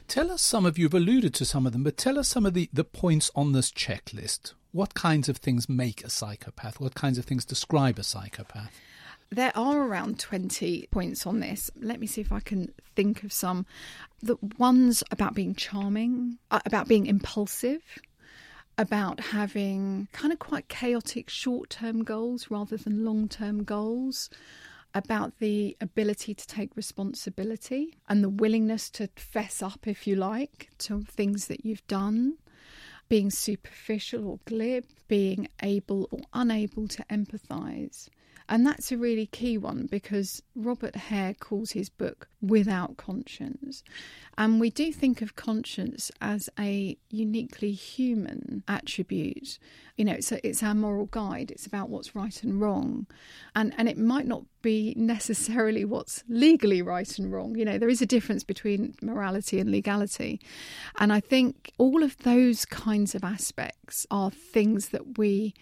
Tell 0.08 0.32
us 0.32 0.42
some 0.42 0.66
of 0.66 0.78
you've 0.78 0.94
alluded 0.94 1.34
to 1.36 1.46
some 1.46 1.66
of 1.66 1.72
them, 1.72 1.84
but 1.84 1.98
tell 1.98 2.20
us 2.20 2.28
some 2.28 2.46
of 2.46 2.54
the, 2.54 2.70
the 2.74 2.84
points 2.84 3.32
on 3.36 3.54
this 3.54 3.72
checklist. 3.72 4.54
What 4.72 4.94
kinds 4.94 5.30
of 5.30 5.38
things 5.38 5.70
make 5.70 6.04
a 6.04 6.10
psychopath? 6.10 6.80
What 6.80 6.96
kinds 6.96 7.18
of 7.18 7.26
things 7.26 7.46
describe 7.46 7.98
a 7.98 8.04
psychopath? 8.04 8.74
There 9.32 9.52
are 9.56 9.88
around 9.88 10.20
20 10.20 10.88
points 10.92 11.26
on 11.26 11.40
this. 11.40 11.72
Let 11.76 12.00
me 12.00 12.08
see 12.08 12.22
if 12.22 12.32
I 12.32 12.40
can 12.40 12.74
think 12.96 13.24
of 13.24 13.34
some. 13.34 13.66
The 14.22 14.38
ones 14.58 15.04
about 15.12 15.34
being 15.34 15.56
charming, 15.56 16.38
uh, 16.52 16.60
about 16.66 16.88
being 16.88 17.08
impulsive, 17.08 17.82
about 18.78 19.20
having 19.20 20.08
kind 20.12 20.32
of 20.32 20.40
quite 20.40 20.68
chaotic 20.68 21.30
short 21.30 21.70
term 21.70 22.04
goals 22.04 22.52
rather 22.52 22.78
than 22.78 23.04
long 23.04 23.28
term 23.28 23.64
goals, 23.64 24.30
about 24.94 25.40
the 25.40 25.76
ability 25.82 26.34
to 26.34 26.48
take 26.48 26.76
responsibility 26.78 27.98
and 28.08 28.24
the 28.24 28.30
willingness 28.30 28.90
to 28.92 29.10
fess 29.18 29.62
up, 29.62 29.88
if 29.88 30.08
you 30.08 30.16
like, 30.16 30.70
to 30.78 31.02
things 31.04 31.48
that 31.48 31.66
you've 31.66 31.86
done. 31.88 32.38
Being 33.08 33.30
superficial 33.30 34.28
or 34.28 34.40
glib, 34.46 34.86
being 35.08 35.48
able 35.62 36.08
or 36.12 36.22
unable 36.34 36.88
to 36.88 37.04
empathise, 37.12 38.10
and 38.48 38.66
that's 38.66 38.92
a 38.92 38.98
really 38.98 39.26
key 39.26 39.58
one 39.58 39.88
because 39.90 40.42
Robert 40.56 40.96
Hare 40.96 41.34
calls 41.34 41.72
his 41.72 41.90
book 41.90 42.28
Without 42.42 42.96
Conscience. 42.96 43.84
And 44.38 44.60
we 44.60 44.70
do 44.70 44.92
think 44.92 45.22
of 45.22 45.36
conscience 45.36 46.12
as 46.22 46.50
a 46.60 46.98
uniquely 47.10 47.72
human 47.72 48.64
attribute. 48.68 49.58
You 49.96 50.06
know, 50.06 50.14
it's, 50.14 50.32
a, 50.32 50.46
it's 50.46 50.62
our 50.62 50.76
moral 50.76 51.08
guide, 51.08 51.50
it's 51.50 51.66
about 51.66 51.90
what's 51.90 52.16
right 52.16 52.44
and 52.44 52.62
wrong. 52.62 53.08
And, 53.56 53.74
and 53.78 53.90
it 53.90 53.98
might 53.98 54.28
not 54.28 54.44
be 54.62 54.94
necessarily 54.96 55.84
what's 55.84 56.24
legally 56.28 56.82
right 56.82 57.18
and 57.18 57.32
wrong. 57.32 57.56
You 57.56 57.66
know, 57.66 57.80
there 57.80 57.90
is 57.90 58.02
a 58.02 58.06
difference 58.06 58.44
between 58.44 58.94
morality 59.02 59.60
and 59.60 59.72
legality. 59.72 60.40
And 61.00 61.12
I 61.12 61.20
think 61.20 61.72
all 61.80 62.04
of 62.04 62.18
those 62.20 62.66
kinds 62.66 63.16
of 63.16 63.24
aspects 63.24 64.06
are 64.12 64.30
things 64.30 64.90
that 64.90 65.18
we 65.18 65.56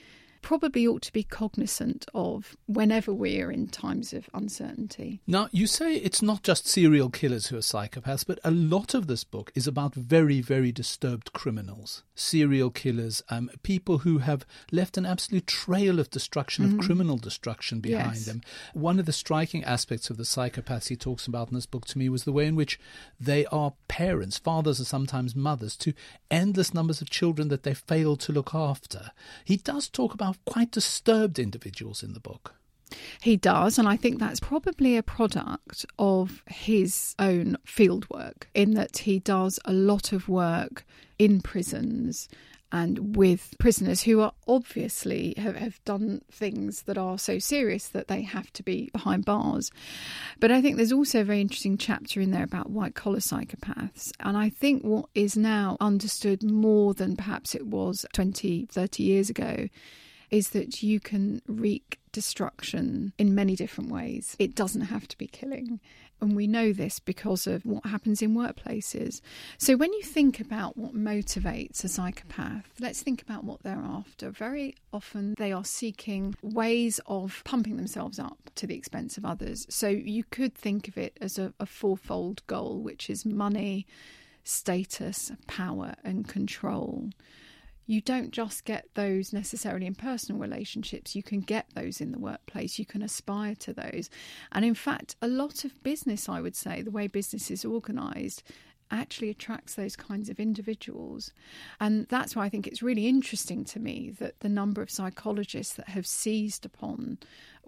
probably 0.44 0.86
ought 0.86 1.02
to 1.02 1.14
be 1.14 1.24
cognizant 1.24 2.06
of 2.14 2.56
whenever 2.68 3.12
we're 3.12 3.50
in 3.50 3.68
times 3.68 4.14
of 4.14 4.30
uncertainty. 4.34 5.22
Now, 5.26 5.48
you 5.52 5.66
say 5.66 5.96
it's 5.96 6.22
not 6.22 6.44
just 6.44 6.68
serial 6.68 7.10
killers 7.10 7.48
who 7.48 7.56
are 7.58 7.62
psychopaths, 7.62 8.28
but 8.28 8.40
a 8.44 8.52
lot 8.52 8.94
of 8.94 9.08
this 9.08 9.24
book 9.24 9.52
is 9.56 9.66
about 9.66 9.96
very, 9.96 10.42
very 10.42 10.72
disturbed 10.72 11.34
criminals, 11.34 12.04
serial 12.14 12.70
killers, 12.70 13.24
um, 13.30 13.50
people 13.64 14.00
who 14.00 14.20
have 14.20 14.46
left 14.72 14.98
an 14.98 15.06
absolute 15.06 15.48
trail 15.48 16.00
of 16.00 16.12
destruction, 16.12 16.66
mm-hmm. 16.66 16.80
of 16.80 16.86
criminal 16.86 17.18
destruction 17.18 17.80
behind 17.80 18.18
yes. 18.18 18.26
them. 18.26 18.42
One 18.74 19.00
of 19.00 19.06
the 19.06 19.14
striking 19.14 19.64
aspects 19.64 20.10
of 20.10 20.18
the 20.18 20.24
psychopaths 20.24 20.90
he 20.90 20.96
talks 20.96 21.26
about 21.26 21.50
in 21.50 21.56
this 21.56 21.66
book 21.66 21.86
to 21.88 21.98
me 21.98 22.10
was 22.10 22.26
the 22.26 22.34
way 22.34 22.46
in 22.46 22.56
which 22.56 22.80
they 23.20 23.46
are 23.46 23.74
parents, 23.88 24.38
fathers 24.38 24.82
are 24.82 24.86
sometimes 24.86 25.36
mothers, 25.36 25.78
to 25.78 25.94
endless 26.30 26.74
numbers 26.74 27.02
of 27.02 27.10
children 27.10 27.48
that 27.48 27.64
they 27.64 27.74
fail 27.74 28.18
to 28.18 28.34
look 28.34 28.54
after. 28.54 29.12
He 29.46 29.56
does 29.56 29.88
talk 29.88 30.14
about 30.14 30.33
are 30.34 30.52
quite 30.52 30.72
disturbed 30.72 31.40
individuals 31.40 32.04
in 32.04 32.14
the 32.14 32.20
book. 32.20 32.56
He 33.22 33.38
does, 33.38 33.80
and 33.80 33.88
I 33.88 33.98
think 33.98 34.20
that's 34.20 34.40
probably 34.40 34.98
a 34.98 35.04
product 35.04 35.86
of 35.98 36.44
his 36.48 37.16
own 37.18 37.58
fieldwork, 37.66 38.44
in 38.54 38.76
that 38.76 39.00
he 39.00 39.20
does 39.20 39.60
a 39.66 39.74
lot 39.74 40.12
of 40.12 40.30
work 40.30 40.86
in 41.18 41.42
prisons 41.42 42.28
and 42.74 43.16
with 43.16 43.54
prisoners 43.60 44.02
who 44.02 44.20
are 44.20 44.34
obviously 44.48 45.36
have, 45.38 45.56
have 45.56 45.84
done 45.86 46.22
things 46.32 46.82
that 46.84 46.98
are 46.98 47.20
so 47.20 47.38
serious 47.38 47.88
that 47.90 48.08
they 48.08 48.24
have 48.24 48.52
to 48.52 48.64
be 48.64 48.90
behind 48.92 49.24
bars. 49.24 49.72
But 50.40 50.52
I 50.52 50.60
think 50.60 50.76
there's 50.76 50.92
also 50.92 51.22
a 51.22 51.24
very 51.24 51.40
interesting 51.40 51.78
chapter 51.78 52.20
in 52.20 52.32
there 52.32 52.44
about 52.44 52.72
white 52.72 52.96
collar 52.96 53.20
psychopaths. 53.20 54.12
And 54.20 54.36
I 54.36 54.50
think 54.50 54.82
what 54.82 55.06
is 55.14 55.38
now 55.38 55.78
understood 55.80 56.42
more 56.42 56.96
than 56.96 57.16
perhaps 57.16 57.54
it 57.54 57.68
was 57.68 58.08
20, 58.14 58.66
30 58.72 59.04
years 59.04 59.30
ago 59.30 59.70
is 60.34 60.50
that 60.50 60.82
you 60.82 61.00
can 61.00 61.44
wreak 61.48 62.00
destruction 62.12 63.14
in 63.20 63.36
many 63.36 63.56
different 63.56 63.92
ways. 63.92 64.36
It 64.40 64.56
doesn't 64.56 64.82
have 64.82 65.08
to 65.10 65.18
be 65.18 65.28
killing. 65.28 65.80
And 66.20 66.36
we 66.36 66.48
know 66.48 66.74
this 66.74 66.98
because 66.98 67.46
of 67.46 67.64
what 67.68 67.86
happens 67.86 68.20
in 68.20 68.34
workplaces. 68.34 69.22
So 69.60 69.78
when 69.78 69.94
you 69.94 70.02
think 70.02 70.40
about 70.40 70.76
what 70.76 70.96
motivates 70.96 71.84
a 71.84 71.88
psychopath, 71.88 72.66
let's 72.80 73.04
think 73.04 73.22
about 73.22 73.44
what 73.44 73.62
they're 73.62 73.86
after. 73.86 74.32
Very 74.32 74.76
often 74.92 75.36
they 75.38 75.52
are 75.52 75.66
seeking 75.66 76.34
ways 76.42 77.00
of 77.06 77.44
pumping 77.46 77.78
themselves 77.78 78.18
up 78.18 78.50
to 78.56 78.66
the 78.66 78.76
expense 78.76 79.20
of 79.20 79.26
others. 79.26 79.68
So 79.70 79.88
you 79.88 80.24
could 80.24 80.56
think 80.56 80.88
of 80.88 80.98
it 80.98 81.16
as 81.22 81.38
a, 81.38 81.54
a 81.60 81.68
fourfold 81.68 82.42
goal, 82.48 82.80
which 82.82 83.08
is 83.08 83.24
money, 83.24 83.86
status, 84.44 85.32
power, 85.46 85.94
and 86.04 86.28
control 86.28 87.12
you 87.86 88.02
don't 88.02 88.32
just 88.32 88.66
get 88.66 88.88
those 88.94 89.34
necessarily 89.34 89.86
in 89.86 89.96
personal 89.96 90.40
relationships. 90.40 91.16
You 91.16 91.24
can 91.24 91.42
get 91.42 91.68
those 91.76 92.00
in 92.00 92.12
the 92.12 92.20
workplace. 92.20 92.80
You 92.80 92.86
can 92.86 93.02
aspire 93.02 93.56
to 93.56 93.74
those. 93.74 94.10
And 94.52 94.64
in 94.64 94.76
fact, 94.76 95.16
a 95.22 95.28
lot 95.28 95.66
of 95.66 95.84
business, 95.84 96.30
I 96.30 96.42
would 96.42 96.56
say, 96.56 96.82
the 96.82 96.92
way 96.92 97.08
business 97.08 97.52
is 97.52 97.66
organized, 97.66 98.44
actually 98.92 99.30
attracts 99.30 99.76
those 99.76 99.96
kinds 99.96 100.30
of 100.30 100.40
individuals. 100.40 101.32
And 101.80 102.06
that's 102.08 102.36
why 102.36 102.46
I 102.46 102.50
think 102.50 102.68
it's 102.68 102.84
really 102.84 103.08
interesting 103.08 103.66
to 103.66 103.80
me 103.80 104.14
that 104.20 104.40
the 104.42 104.50
number 104.50 104.82
of 104.82 104.92
psychologists 104.92 105.74
that 105.76 105.90
have 105.90 106.06
seized 106.06 106.66
upon 106.66 107.18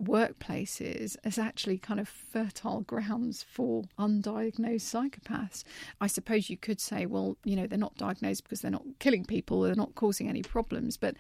workplaces 0.02 1.16
as 1.24 1.38
actually 1.38 1.78
kind 1.78 2.00
of 2.00 2.08
fertile 2.08 2.82
grounds 2.82 3.44
for 3.44 3.84
undiagnosed 3.98 4.82
psychopaths. 4.82 5.64
I 6.02 6.08
suppose 6.08 6.50
you 6.50 6.58
could 6.58 6.80
say, 6.80 7.06
well, 7.06 7.38
you 7.44 7.56
know, 7.56 7.68
they're 7.68 7.78
not 7.78 7.96
diagnosed 7.96 8.44
because 8.44 8.62
they're 8.62 8.72
not 8.72 8.86
killing 9.00 9.26
people, 9.26 9.62
they're 9.62 9.76
not 9.76 9.96
causing 9.96 10.30
any 10.30 10.42
problems. 10.42 10.98
But 10.98 11.16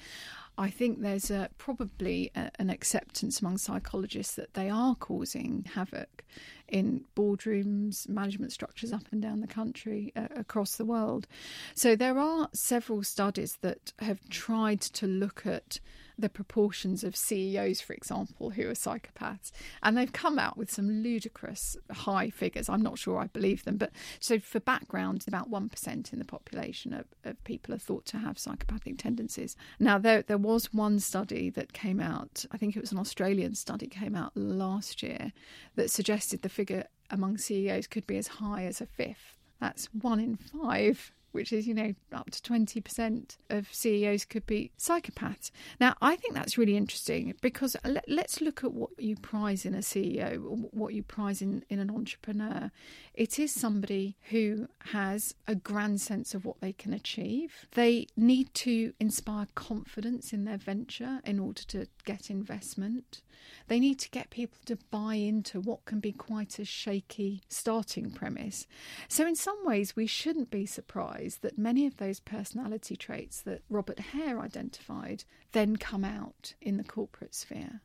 I 0.57 0.69
think 0.69 1.01
there's 1.01 1.31
a, 1.31 1.49
probably 1.57 2.31
a, 2.35 2.51
an 2.59 2.69
acceptance 2.69 3.41
among 3.41 3.57
psychologists 3.57 4.35
that 4.35 4.53
they 4.53 4.69
are 4.69 4.95
causing 4.95 5.65
havoc 5.73 6.23
in 6.67 7.05
boardrooms, 7.15 8.07
management 8.09 8.51
structures 8.51 8.91
up 8.91 9.03
and 9.11 9.21
down 9.21 9.41
the 9.41 9.47
country, 9.47 10.11
uh, 10.15 10.27
across 10.35 10.77
the 10.77 10.85
world. 10.85 11.27
So 11.75 11.95
there 11.95 12.17
are 12.17 12.49
several 12.53 13.03
studies 13.03 13.57
that 13.61 13.93
have 13.99 14.27
tried 14.29 14.81
to 14.81 15.07
look 15.07 15.45
at 15.45 15.79
the 16.17 16.29
proportions 16.29 17.03
of 17.03 17.15
CEOs, 17.15 17.81
for 17.81 17.93
example, 17.93 18.51
who 18.51 18.67
are 18.67 18.73
psychopaths. 18.73 19.51
And 19.83 19.97
they've 19.97 20.11
come 20.11 20.39
out 20.39 20.57
with 20.57 20.71
some 20.71 21.03
ludicrous 21.03 21.75
high 21.91 22.29
figures. 22.29 22.69
I'm 22.69 22.81
not 22.81 22.97
sure 22.97 23.19
I 23.19 23.27
believe 23.27 23.63
them. 23.65 23.77
But 23.77 23.91
so, 24.19 24.39
for 24.39 24.59
background, 24.59 25.25
about 25.27 25.51
1% 25.51 26.13
in 26.13 26.19
the 26.19 26.25
population 26.25 26.93
of, 26.93 27.05
of 27.23 27.43
people 27.43 27.73
are 27.73 27.79
thought 27.79 28.05
to 28.07 28.17
have 28.17 28.39
psychopathic 28.39 28.97
tendencies. 28.97 29.55
Now, 29.79 29.97
there, 29.97 30.21
there 30.21 30.37
was 30.37 30.73
one 30.73 30.99
study 30.99 31.49
that 31.51 31.73
came 31.73 31.99
out, 31.99 32.45
I 32.51 32.57
think 32.57 32.75
it 32.75 32.81
was 32.81 32.91
an 32.91 32.99
Australian 32.99 33.55
study, 33.55 33.87
came 33.87 34.15
out 34.15 34.31
last 34.35 35.03
year, 35.03 35.33
that 35.75 35.91
suggested 35.91 36.41
the 36.41 36.49
figure 36.49 36.85
among 37.09 37.37
CEOs 37.37 37.87
could 37.87 38.07
be 38.07 38.17
as 38.17 38.27
high 38.27 38.65
as 38.65 38.81
a 38.81 38.85
fifth. 38.85 39.37
That's 39.59 39.85
one 39.93 40.19
in 40.19 40.35
five 40.35 41.11
which 41.35 41.53
is, 41.53 41.67
you 41.67 41.73
know, 41.73 41.93
up 42.13 42.31
to 42.31 42.41
20% 42.41 43.37
of 43.49 43.67
CEOs 43.71 44.25
could 44.25 44.47
be 44.47 44.71
psychopaths. 44.79 45.51
Now, 45.79 45.95
I 46.01 46.15
think 46.15 46.33
that's 46.33 46.57
really 46.57 46.77
interesting 46.77 47.35
because 47.41 47.75
let, 47.85 48.07
us 48.09 48.41
look 48.41 48.63
at 48.63 48.73
what 48.73 48.89
you 48.97 49.15
prize 49.17 49.65
in 49.65 49.75
a 49.75 49.79
CEO, 49.79 50.39
what 50.71 50.93
you 50.93 51.03
prize 51.03 51.41
in, 51.41 51.63
in 51.69 51.79
an 51.79 51.91
entrepreneur. 51.91 52.71
It 53.13 53.37
is 53.37 53.51
somebody 53.53 54.17
who 54.29 54.67
has 54.91 55.35
a 55.47 55.55
grand 55.55 56.01
sense 56.01 56.33
of 56.33 56.45
what 56.45 56.61
they 56.61 56.73
can 56.73 56.93
achieve. 56.93 57.67
They 57.73 58.07
need 58.15 58.53
to 58.55 58.93
inspire 58.99 59.47
confidence 59.53 60.33
in 60.33 60.45
their 60.45 60.57
venture 60.57 61.19
in 61.25 61.39
order 61.39 61.63
to 61.63 61.87
get 62.05 62.29
investment. 62.29 63.21
They 63.67 63.79
need 63.79 63.99
to 63.99 64.09
get 64.09 64.29
people 64.29 64.57
to 64.65 64.77
buy 64.91 65.15
into 65.15 65.59
what 65.59 65.85
can 65.85 65.99
be 65.99 66.11
quite 66.11 66.59
a 66.59 66.65
shaky 66.65 67.41
starting 67.47 68.11
premise. 68.11 68.67
So, 69.07 69.25
in 69.27 69.35
some 69.35 69.57
ways, 69.65 69.95
we 69.95 70.07
shouldn't 70.07 70.51
be 70.51 70.65
surprised 70.65 71.24
that 71.37 71.57
many 71.57 71.85
of 71.85 71.97
those 71.97 72.19
personality 72.19 72.95
traits 72.95 73.41
that 73.41 73.63
Robert 73.69 73.99
Hare 73.99 74.39
identified 74.39 75.23
then 75.51 75.75
come 75.75 76.05
out 76.05 76.53
in 76.61 76.77
the 76.77 76.83
corporate 76.83 77.33
sphere. 77.33 77.81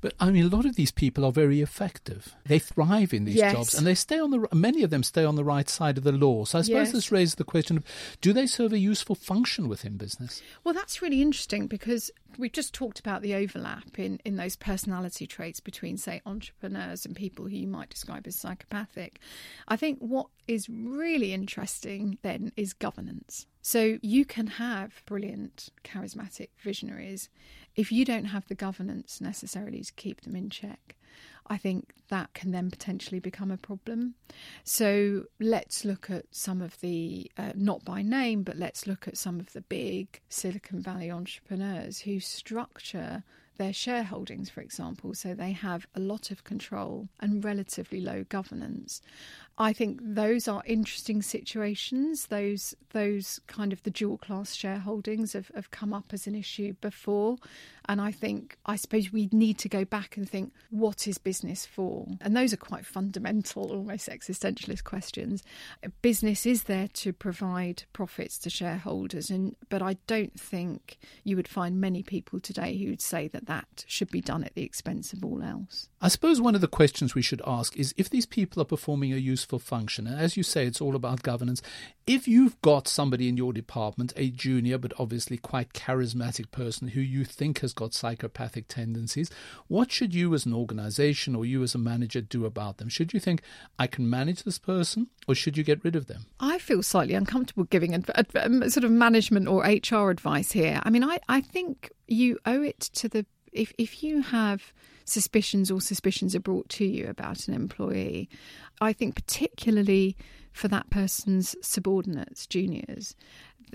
But 0.00 0.14
I 0.20 0.30
mean, 0.30 0.44
a 0.44 0.54
lot 0.54 0.66
of 0.66 0.76
these 0.76 0.90
people 0.90 1.24
are 1.24 1.32
very 1.32 1.60
effective. 1.60 2.34
They 2.46 2.58
thrive 2.58 3.14
in 3.14 3.24
these 3.24 3.36
yes. 3.36 3.52
jobs, 3.52 3.74
and 3.74 3.86
they 3.86 3.94
stay 3.94 4.18
on 4.18 4.30
the. 4.30 4.46
Many 4.52 4.82
of 4.82 4.90
them 4.90 5.02
stay 5.02 5.24
on 5.24 5.36
the 5.36 5.44
right 5.44 5.68
side 5.68 5.98
of 5.98 6.04
the 6.04 6.12
law. 6.12 6.44
So 6.44 6.58
I 6.58 6.62
suppose 6.62 6.88
yes. 6.88 6.92
this 6.92 7.12
raises 7.12 7.36
the 7.36 7.44
question 7.44 7.76
of: 7.76 7.84
Do 8.20 8.32
they 8.32 8.46
serve 8.46 8.72
a 8.72 8.78
useful 8.78 9.14
function 9.14 9.68
within 9.68 9.96
business? 9.96 10.42
Well, 10.64 10.74
that's 10.74 11.02
really 11.02 11.22
interesting 11.22 11.66
because 11.66 12.10
we've 12.38 12.52
just 12.52 12.74
talked 12.74 13.00
about 13.00 13.22
the 13.22 13.34
overlap 13.34 13.98
in 13.98 14.18
in 14.24 14.36
those 14.36 14.56
personality 14.56 15.26
traits 15.26 15.60
between, 15.60 15.96
say, 15.96 16.20
entrepreneurs 16.26 17.06
and 17.06 17.14
people 17.14 17.46
who 17.46 17.56
you 17.56 17.68
might 17.68 17.90
describe 17.90 18.26
as 18.26 18.36
psychopathic. 18.36 19.20
I 19.68 19.76
think 19.76 19.98
what 20.00 20.26
is 20.48 20.68
really 20.68 21.32
interesting 21.32 22.18
then 22.22 22.52
is 22.56 22.72
governance. 22.72 23.46
So 23.62 23.98
you 24.02 24.24
can 24.24 24.48
have 24.48 25.02
brilliant, 25.06 25.70
charismatic 25.84 26.48
visionaries 26.60 27.28
if 27.76 27.90
you 27.90 28.04
don't 28.04 28.26
have 28.26 28.46
the 28.48 28.54
governance 28.54 29.20
necessarily 29.20 29.82
to 29.82 29.92
keep 29.94 30.22
them 30.22 30.36
in 30.36 30.50
check, 30.50 30.96
I 31.46 31.56
think 31.56 31.94
that 32.08 32.34
can 32.34 32.50
then 32.50 32.70
potentially 32.70 33.18
become 33.18 33.50
a 33.50 33.56
problem. 33.56 34.14
So 34.64 35.24
let's 35.40 35.84
look 35.84 36.10
at 36.10 36.26
some 36.30 36.60
of 36.60 36.78
the, 36.80 37.30
uh, 37.36 37.52
not 37.54 37.84
by 37.84 38.02
name, 38.02 38.42
but 38.42 38.56
let's 38.56 38.86
look 38.86 39.08
at 39.08 39.16
some 39.16 39.40
of 39.40 39.52
the 39.52 39.62
big 39.62 40.20
Silicon 40.28 40.80
Valley 40.80 41.10
entrepreneurs 41.10 42.00
who 42.00 42.20
structure 42.20 43.24
their 43.58 43.72
shareholdings, 43.72 44.50
for 44.50 44.60
example, 44.60 45.14
so 45.14 45.34
they 45.34 45.52
have 45.52 45.86
a 45.94 46.00
lot 46.00 46.30
of 46.30 46.44
control 46.44 47.08
and 47.20 47.44
relatively 47.44 48.00
low 48.00 48.24
governance. 48.28 49.00
I 49.58 49.72
think 49.72 50.00
those 50.02 50.48
are 50.48 50.62
interesting 50.66 51.22
situations. 51.22 52.26
Those 52.28 52.74
those 52.90 53.40
kind 53.46 53.72
of 53.72 53.82
the 53.82 53.90
dual 53.90 54.18
class 54.18 54.56
shareholdings 54.56 55.34
have, 55.34 55.50
have 55.54 55.70
come 55.70 55.92
up 55.92 56.12
as 56.12 56.26
an 56.26 56.34
issue 56.34 56.74
before. 56.80 57.36
And 57.86 58.00
I 58.00 58.12
think 58.12 58.56
I 58.66 58.76
suppose 58.76 59.12
we 59.12 59.28
need 59.32 59.58
to 59.58 59.68
go 59.68 59.84
back 59.84 60.16
and 60.16 60.28
think 60.28 60.52
what 60.70 61.06
is 61.06 61.18
business 61.18 61.66
for? 61.66 62.06
And 62.20 62.36
those 62.36 62.52
are 62.52 62.58
quite 62.58 62.86
fundamental, 62.86 63.72
almost 63.72 64.08
existentialist 64.08 64.84
questions. 64.84 65.42
Business 66.00 66.46
is 66.46 66.64
there 66.64 66.88
to 66.94 67.12
provide 67.12 67.84
profits 67.92 68.38
to 68.38 68.50
shareholders 68.50 69.30
and 69.30 69.56
but 69.68 69.82
I 69.82 69.96
don't 70.06 70.38
think 70.38 70.98
you 71.24 71.36
would 71.36 71.48
find 71.48 71.80
many 71.80 72.02
people 72.02 72.40
today 72.40 72.76
who 72.76 72.90
would 72.90 73.00
say 73.00 73.28
that 73.28 73.46
that 73.46 73.84
should 73.86 74.10
be 74.10 74.20
done 74.20 74.44
at 74.44 74.54
the 74.54 74.62
expense 74.62 75.12
of 75.12 75.24
all 75.24 75.42
else. 75.42 75.88
I 76.00 76.08
suppose 76.08 76.40
one 76.40 76.54
of 76.54 76.60
the 76.60 76.68
questions 76.68 77.14
we 77.14 77.22
should 77.22 77.42
ask 77.46 77.76
is 77.76 77.94
if 77.96 78.10
these 78.10 78.26
people 78.26 78.60
are 78.60 78.66
performing 78.66 79.12
a 79.12 79.16
useful 79.16 79.58
function. 79.58 80.06
And 80.06 80.20
as 80.20 80.36
you 80.36 80.42
say, 80.42 80.66
it's 80.66 80.80
all 80.80 80.96
about 80.96 81.22
governance. 81.22 81.62
If 82.06 82.26
you've 82.26 82.60
got 82.62 82.88
somebody 82.88 83.28
in 83.28 83.36
your 83.36 83.52
department, 83.52 84.12
a 84.16 84.30
junior 84.30 84.78
but 84.78 84.92
obviously 84.98 85.38
quite 85.38 85.72
charismatic 85.72 86.50
person 86.50 86.88
who 86.88 87.00
you 87.00 87.24
think 87.24 87.60
has 87.60 87.71
got 87.72 87.94
psychopathic 87.94 88.68
tendencies, 88.68 89.30
what 89.68 89.90
should 89.90 90.14
you 90.14 90.32
as 90.34 90.46
an 90.46 90.54
organization 90.54 91.34
or 91.34 91.44
you 91.44 91.62
as 91.62 91.74
a 91.74 91.78
manager 91.78 92.20
do 92.20 92.44
about 92.44 92.78
them? 92.78 92.88
Should 92.88 93.12
you 93.12 93.20
think, 93.20 93.42
I 93.78 93.86
can 93.86 94.08
manage 94.08 94.42
this 94.42 94.58
person, 94.58 95.08
or 95.26 95.34
should 95.34 95.56
you 95.56 95.64
get 95.64 95.84
rid 95.84 95.96
of 95.96 96.06
them? 96.06 96.26
I 96.40 96.58
feel 96.58 96.82
slightly 96.82 97.14
uncomfortable 97.14 97.64
giving 97.64 97.94
a, 97.94 98.02
a, 98.14 98.24
a 98.34 98.70
sort 98.70 98.84
of 98.84 98.90
management 98.90 99.48
or 99.48 99.62
HR 99.62 100.10
advice 100.10 100.52
here. 100.52 100.80
I 100.82 100.90
mean, 100.90 101.04
I, 101.04 101.18
I 101.28 101.40
think 101.40 101.90
you 102.08 102.38
owe 102.46 102.62
it 102.62 102.80
to 102.80 103.08
the 103.08 103.26
if 103.52 103.72
if 103.78 104.02
you 104.02 104.22
have 104.22 104.72
suspicions 105.04 105.70
or 105.70 105.80
suspicions 105.80 106.34
are 106.34 106.40
brought 106.40 106.68
to 106.70 106.84
you 106.84 107.08
about 107.08 107.48
an 107.48 107.54
employee, 107.54 108.28
I 108.80 108.92
think 108.92 109.14
particularly 109.14 110.16
for 110.52 110.68
that 110.68 110.90
person's 110.90 111.56
subordinates, 111.62 112.46
juniors, 112.46 113.14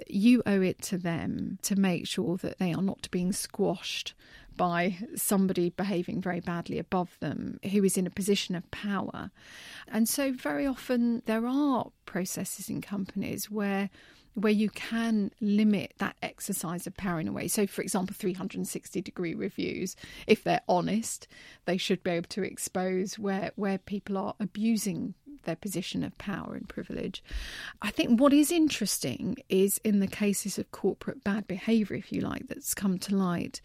you 0.07 0.43
owe 0.45 0.61
it 0.61 0.81
to 0.83 0.97
them 0.97 1.57
to 1.63 1.75
make 1.75 2.07
sure 2.07 2.37
that 2.37 2.59
they 2.59 2.73
are 2.73 2.81
not 2.81 3.09
being 3.11 3.31
squashed 3.31 4.13
by 4.55 4.97
somebody 5.15 5.69
behaving 5.69 6.19
very 6.21 6.39
badly 6.39 6.79
above 6.79 7.15
them 7.19 7.59
who 7.71 7.83
is 7.83 7.97
in 7.97 8.07
a 8.07 8.11
position 8.11 8.55
of 8.55 8.69
power. 8.71 9.31
And 9.87 10.09
so, 10.09 10.33
very 10.33 10.65
often, 10.65 11.21
there 11.25 11.45
are 11.45 11.91
processes 12.05 12.69
in 12.69 12.81
companies 12.81 13.49
where 13.51 13.89
where 14.37 14.53
you 14.53 14.69
can 14.69 15.31
limit 15.41 15.93
that 15.97 16.15
exercise 16.21 16.85
of 16.85 16.95
power 16.95 17.19
in 17.19 17.27
a 17.27 17.31
way. 17.31 17.47
So, 17.47 17.65
for 17.65 17.81
example, 17.81 18.15
360 18.17 19.01
degree 19.01 19.33
reviews, 19.33 19.95
if 20.27 20.43
they're 20.43 20.61
honest, 20.69 21.27
they 21.65 21.77
should 21.77 22.03
be 22.03 22.11
able 22.11 22.27
to 22.29 22.43
expose 22.43 23.17
where, 23.17 23.49
where 23.55 23.79
people 23.79 24.15
are 24.15 24.35
abusing 24.39 25.15
their 25.43 25.55
position 25.55 26.03
of 26.03 26.17
power 26.17 26.55
and 26.55 26.67
privilege. 26.67 27.23
I 27.81 27.91
think 27.91 28.19
what 28.19 28.33
is 28.33 28.51
interesting 28.51 29.37
is 29.49 29.79
in 29.83 29.99
the 29.99 30.07
cases 30.07 30.57
of 30.57 30.71
corporate 30.71 31.23
bad 31.23 31.47
behaviour, 31.47 31.95
if 31.95 32.11
you 32.11 32.21
like, 32.21 32.47
that's 32.47 32.73
come 32.73 32.97
to 32.99 33.15
light, 33.15 33.61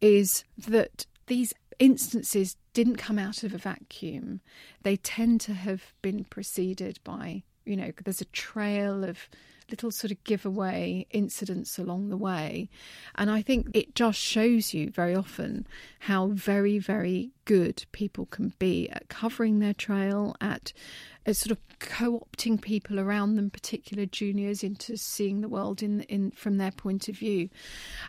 is 0.00 0.44
that 0.66 1.06
these 1.26 1.52
instances 1.78 2.56
didn't 2.72 2.96
come 2.96 3.18
out 3.18 3.42
of 3.42 3.54
a 3.54 3.58
vacuum. 3.58 4.40
They 4.82 4.96
tend 4.96 5.40
to 5.42 5.54
have 5.54 5.92
been 6.02 6.24
preceded 6.24 6.98
by, 7.04 7.42
you 7.64 7.76
know, 7.76 7.92
there's 8.04 8.20
a 8.20 8.26
trail 8.26 9.04
of 9.04 9.28
little 9.70 9.90
sort 9.90 10.10
of 10.10 10.22
giveaway 10.24 11.06
incidents 11.10 11.78
along 11.78 12.08
the 12.08 12.16
way. 12.16 12.68
And 13.14 13.30
I 13.30 13.42
think 13.42 13.68
it 13.74 13.94
just 13.94 14.18
shows 14.18 14.72
you 14.74 14.90
very 14.90 15.14
often 15.14 15.66
how 16.00 16.28
very, 16.28 16.78
very 16.78 17.30
good 17.44 17.84
people 17.92 18.26
can 18.26 18.52
be 18.58 18.88
at 18.90 19.08
covering 19.08 19.58
their 19.58 19.74
trail, 19.74 20.36
at, 20.40 20.72
at 21.26 21.36
sort 21.36 21.50
of 21.50 21.58
co-opting 21.78 22.60
people 22.60 22.98
around 22.98 23.36
them, 23.36 23.50
particular 23.50 24.04
juniors, 24.04 24.62
into 24.62 24.96
seeing 24.96 25.40
the 25.40 25.48
world 25.48 25.82
in 25.82 26.02
in 26.02 26.30
from 26.32 26.58
their 26.58 26.70
point 26.72 27.08
of 27.08 27.16
view. 27.16 27.48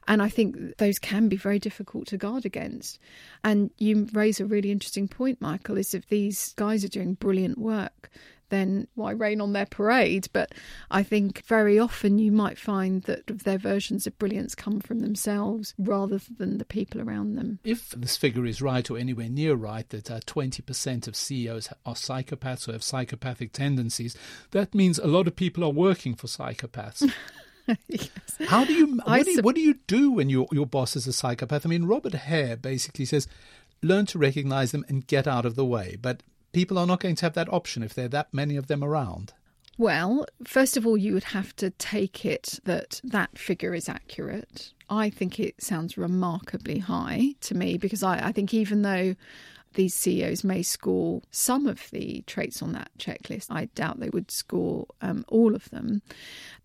And 0.08 0.22
I 0.22 0.30
think 0.30 0.78
those 0.78 1.00
can 1.00 1.30
be 1.30 1.38
very 1.38 1.60
difficult 1.60 2.08
to 2.08 2.18
guard 2.18 2.46
against. 2.46 3.00
And 3.44 3.72
you 3.78 4.08
raise 4.14 4.40
a 4.40 4.46
really 4.46 4.72
interesting 4.72 5.08
point, 5.08 5.42
Michael, 5.42 5.78
is 5.78 5.94
if 5.94 6.08
these 6.10 6.54
guys 6.56 6.84
are 6.84 6.90
doing 6.90 7.14
brilliant 7.14 7.58
work, 7.58 8.10
then 8.50 8.88
why 8.96 9.12
rain 9.12 9.42
on 9.42 9.54
their 9.54 9.66
parade? 9.66 10.28
But 10.34 10.54
I 10.92 11.04
think 11.04 11.44
very 11.46 11.80
often 11.80 12.20
you 12.20 12.32
might 12.32 12.58
find 12.58 13.04
that 13.04 13.28
their 13.28 13.58
versions 13.58 14.08
of 14.08 14.18
brilliance 14.18 14.56
come 14.56 14.80
from 14.80 15.00
themselves 15.00 15.74
rather 15.78 16.20
than 16.38 16.58
the 16.58 16.66
people 16.66 17.02
around 17.02 17.36
them. 17.36 17.60
If 17.64 17.92
this 17.92 18.18
figure 18.18 18.46
is 18.46 18.62
right 18.62 18.90
or 18.90 18.98
anywhere 18.98 19.30
near 19.30 19.56
right, 19.56 19.88
that 19.90 20.12
uh, 20.12 20.20
20% 20.22 21.08
of 21.08 21.16
CEOs 21.16 21.70
are 21.86 21.94
psychopaths 21.94 22.68
or 22.68 22.74
have 22.74 22.84
psychopathic 22.84 23.54
tendencies, 23.54 24.16
that 24.52 24.76
means 24.76 25.00
a 25.00 25.08
lot 25.08 25.28
of 25.28 25.36
people 25.36 25.64
are 25.64 25.70
working 25.70 26.16
for 26.16 26.28
psychopaths. 26.28 27.12
yes. 27.88 28.10
How 28.48 28.66
do 28.66 28.74
you 28.74 29.00
what, 29.06 29.26
do 29.26 29.32
you 29.32 29.42
what 29.42 29.56
do 29.56 29.62
you 29.62 29.76
do 29.88 30.12
when 30.12 30.30
your 30.30 30.48
your 30.52 30.66
boss 30.66 30.96
is 30.96 31.08
a 31.08 31.14
psychopath? 31.14 31.66
I 31.66 31.70
mean, 31.70 31.86
Robert 31.86 32.14
Hare 32.14 32.58
basically 32.58 33.06
says, 33.06 33.28
learn 33.82 34.06
to 34.08 34.18
recognize 34.18 34.72
them 34.72 34.86
and 34.88 35.08
get 35.08 35.28
out 35.28 35.46
of 35.46 35.56
the 35.56 35.66
way. 35.66 35.98
But 36.02 36.24
people 36.52 36.78
are 36.78 36.88
not 36.88 37.00
going 37.00 37.16
to 37.16 37.26
have 37.26 37.34
that 37.34 37.52
option 37.52 37.84
if 37.84 37.94
there 37.94 38.06
are 38.06 38.10
that 38.10 38.34
many 38.34 38.56
of 38.56 38.68
them 38.68 38.84
around. 38.84 39.34
Well, 39.78 40.26
first 40.44 40.76
of 40.76 40.86
all, 40.86 40.98
you 40.98 41.14
would 41.14 41.26
have 41.26 41.56
to 41.58 41.70
take 41.70 42.26
it 42.26 42.60
that 42.66 43.00
that 43.04 43.38
figure 43.38 43.74
is 43.74 43.88
accurate. 43.88 44.74
I 44.90 45.10
think 45.10 45.40
it 45.40 45.62
sounds 45.62 45.98
remarkably 45.98 46.80
high 46.80 47.36
to 47.42 47.56
me 47.56 47.78
because 47.78 48.04
I, 48.04 48.28
I 48.28 48.32
think 48.34 48.54
even 48.54 48.82
though 48.82 49.16
these 49.74 49.94
CEOs 49.94 50.44
may 50.44 50.64
score 50.64 51.22
some 51.32 51.68
of 51.68 51.90
the 51.92 52.24
traits 52.26 52.62
on 52.62 52.74
that 52.74 52.90
checklist. 52.98 53.48
I 53.50 53.66
doubt 53.76 54.00
they 54.00 54.10
would 54.10 54.32
score 54.32 54.88
um, 55.02 55.24
all 55.28 55.56
of 55.56 55.70
them. 55.70 56.02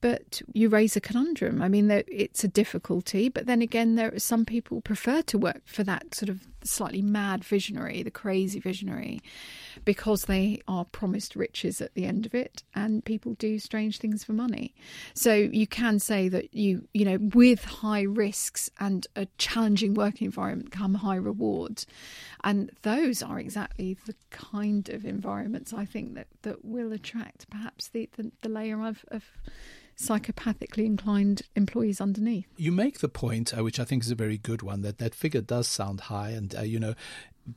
But 0.00 0.41
you 0.53 0.69
raise 0.69 0.97
a 0.97 1.00
conundrum. 1.00 1.61
I 1.61 1.69
mean, 1.69 1.91
it's 1.91 2.45
a 2.45 2.49
difficulty, 2.49 3.29
but 3.29 3.47
then 3.47 3.62
again, 3.62 3.95
there 3.97 4.14
are 4.14 4.19
some 4.19 4.45
people 4.45 4.81
prefer 4.81 5.23
to 5.23 5.38
work 5.38 5.62
for 5.64 5.85
that 5.85 6.14
sort 6.14 6.29
of 6.29 6.47
slightly 6.64 7.02
mad 7.02 7.44
visionary, 7.44 8.02
the 8.02 8.11
crazy 8.11 8.59
visionary, 8.59 9.21
because 9.85 10.25
they 10.25 10.61
are 10.66 10.85
promised 10.85 11.37
riches 11.37 11.80
at 11.80 11.94
the 11.94 12.04
end 12.04 12.26
of 12.26 12.35
it, 12.35 12.62
and 12.75 13.04
people 13.04 13.35
do 13.35 13.59
strange 13.59 13.99
things 13.99 14.25
for 14.25 14.33
money. 14.33 14.75
So 15.14 15.35
you 15.35 15.66
can 15.66 15.99
say 15.99 16.28
that 16.28 16.54
you, 16.54 16.88
you 16.92 17.04
know, 17.04 17.18
with 17.35 17.64
high 17.64 18.02
risks 18.02 18.71
and 18.80 19.06
a 19.14 19.26
challenging 19.38 19.94
working 19.94 20.26
environment 20.26 20.71
come 20.71 20.94
high 20.94 21.16
rewards, 21.16 21.87
and 22.42 22.71
those 22.83 23.23
are 23.23 23.38
exactly 23.38 23.97
the 24.06 24.14
kind 24.30 24.88
of 24.88 25.04
environments 25.04 25.73
I 25.73 25.85
think 25.85 26.14
that 26.14 26.28
that 26.42 26.64
will 26.64 26.92
attract 26.92 27.49
perhaps 27.50 27.88
the 27.88 28.09
the, 28.16 28.30
the 28.42 28.49
layer 28.49 28.85
of, 28.85 29.04
of 29.09 29.25
psychopathically 29.97 30.85
inclined 30.85 31.43
employees 31.55 32.01
underneath. 32.01 32.47
You 32.57 32.73
make 32.73 32.99
the 32.99 33.09
point, 33.09 33.57
uh, 33.57 33.63
which 33.63 33.78
I 33.80 33.85
think 33.85 34.02
is 34.02 34.11
a 34.11 34.15
very 34.15 34.39
good 34.39 34.63
one, 34.63 34.83
that 34.83 34.99
that 34.99 35.15
figure 35.15 35.41
does 35.41 35.69
sound 35.69 36.02
high, 36.02 36.30
and 36.30 36.54
uh, 36.54 36.63
you 36.63 36.80
know, 36.80 36.95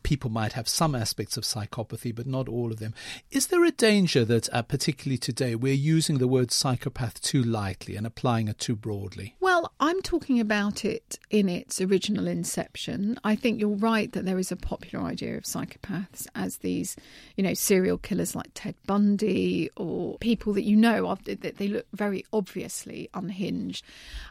people 0.04 0.30
might 0.30 0.54
have 0.54 0.67
some 0.67 0.95
aspects 0.95 1.38
of 1.38 1.43
psychopathy, 1.43 2.13
but 2.13 2.28
not 2.28 2.50
all 2.50 2.71
of 2.71 2.80
them. 2.80 2.93
Is 3.32 3.47
there 3.47 3.63
a 3.63 3.71
danger 3.71 4.26
that, 4.26 4.52
uh, 4.54 4.62
particularly 4.62 5.17
today, 5.17 5.56
we're 5.56 5.73
using 5.73 6.17
the 6.17 6.28
word 6.28 6.52
psychopath 6.52 7.21
too 7.21 7.43
lightly 7.43 7.95
and 7.95 8.06
applying 8.06 8.47
it 8.47 8.60
too 8.60 8.76
broadly? 8.76 9.36
Well, 9.39 9.71
I'm 9.80 10.02
talking 10.02 10.39
about 10.39 10.84
it 10.84 11.19
in 11.30 11.50
its 11.50 11.80
original 11.80 12.28
inception. 12.28 13.19
I 13.23 13.36
think 13.36 13.60
you're 13.60 13.69
right 13.69 14.12
that 14.12 14.26
there 14.26 14.39
is 14.39 14.52
a 14.52 14.56
popular 14.56 15.06
idea 15.06 15.38
of 15.38 15.43
psychopaths 15.43 16.28
as 16.36 16.58
these, 16.58 16.95
you 17.36 17.43
know, 17.43 17.54
serial 17.54 17.97
killers 17.97 18.36
like 18.36 18.52
Ted 18.54 18.76
Bundy 18.86 19.69
or 19.78 20.17
people 20.19 20.54
that 20.54 20.63
you 20.63 20.76
know 20.76 21.08
of, 21.08 21.23
that 21.26 21.58
they 21.58 21.67
look 21.67 21.86
very 21.93 22.26
obviously 22.34 23.10
unhinged. 23.13 23.84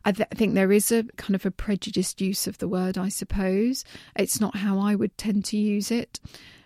I, 0.05 0.13
th- 0.13 0.29
I 0.31 0.35
think 0.35 0.55
there 0.55 0.73
is 0.73 0.93
a 0.93 1.05
kind 1.17 1.35
of 1.35 1.47
a 1.47 1.51
prejudiced 1.51 2.21
use 2.21 2.47
of 2.47 2.59
the 2.59 2.69
word, 2.69 2.99
I 2.99 3.09
suppose. 3.09 3.85
It's 4.15 4.41
not 4.41 4.57
how 4.57 4.79
I 4.79 4.95
would 4.95 5.17
tend 5.17 5.46
to 5.47 5.57
use 5.57 5.91
it. 5.91 6.21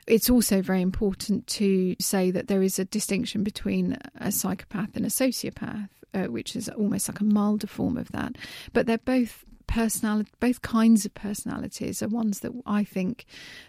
It's 0.07 0.31
also 0.31 0.61
very 0.63 0.83
important 0.83 1.47
to 1.49 1.95
say 2.01 2.31
that 2.31 2.49
there 2.49 2.63
is 2.63 2.79
a 2.79 2.85
distinction 2.85 3.45
between 3.45 3.97
a 4.17 4.33
psychopath 4.33 4.97
and 4.97 5.05
a 5.05 5.09
sociopath, 5.09 5.89
uh, 6.15 6.25
which 6.25 6.57
is 6.57 6.69
almost 6.69 7.09
like 7.09 7.21
a 7.21 7.25
milder 7.25 7.67
form 7.67 7.97
of 7.97 8.11
that. 8.13 8.37
But 8.73 8.87
they're 8.87 8.99
both 8.99 9.45
personality, 9.71 10.31
both 10.41 10.63
kinds 10.63 11.07
of 11.07 11.15
personalities 11.15 12.03
are 12.03 12.09
ones 12.09 12.41
that 12.41 12.53
I 12.67 12.85
think 12.85 13.25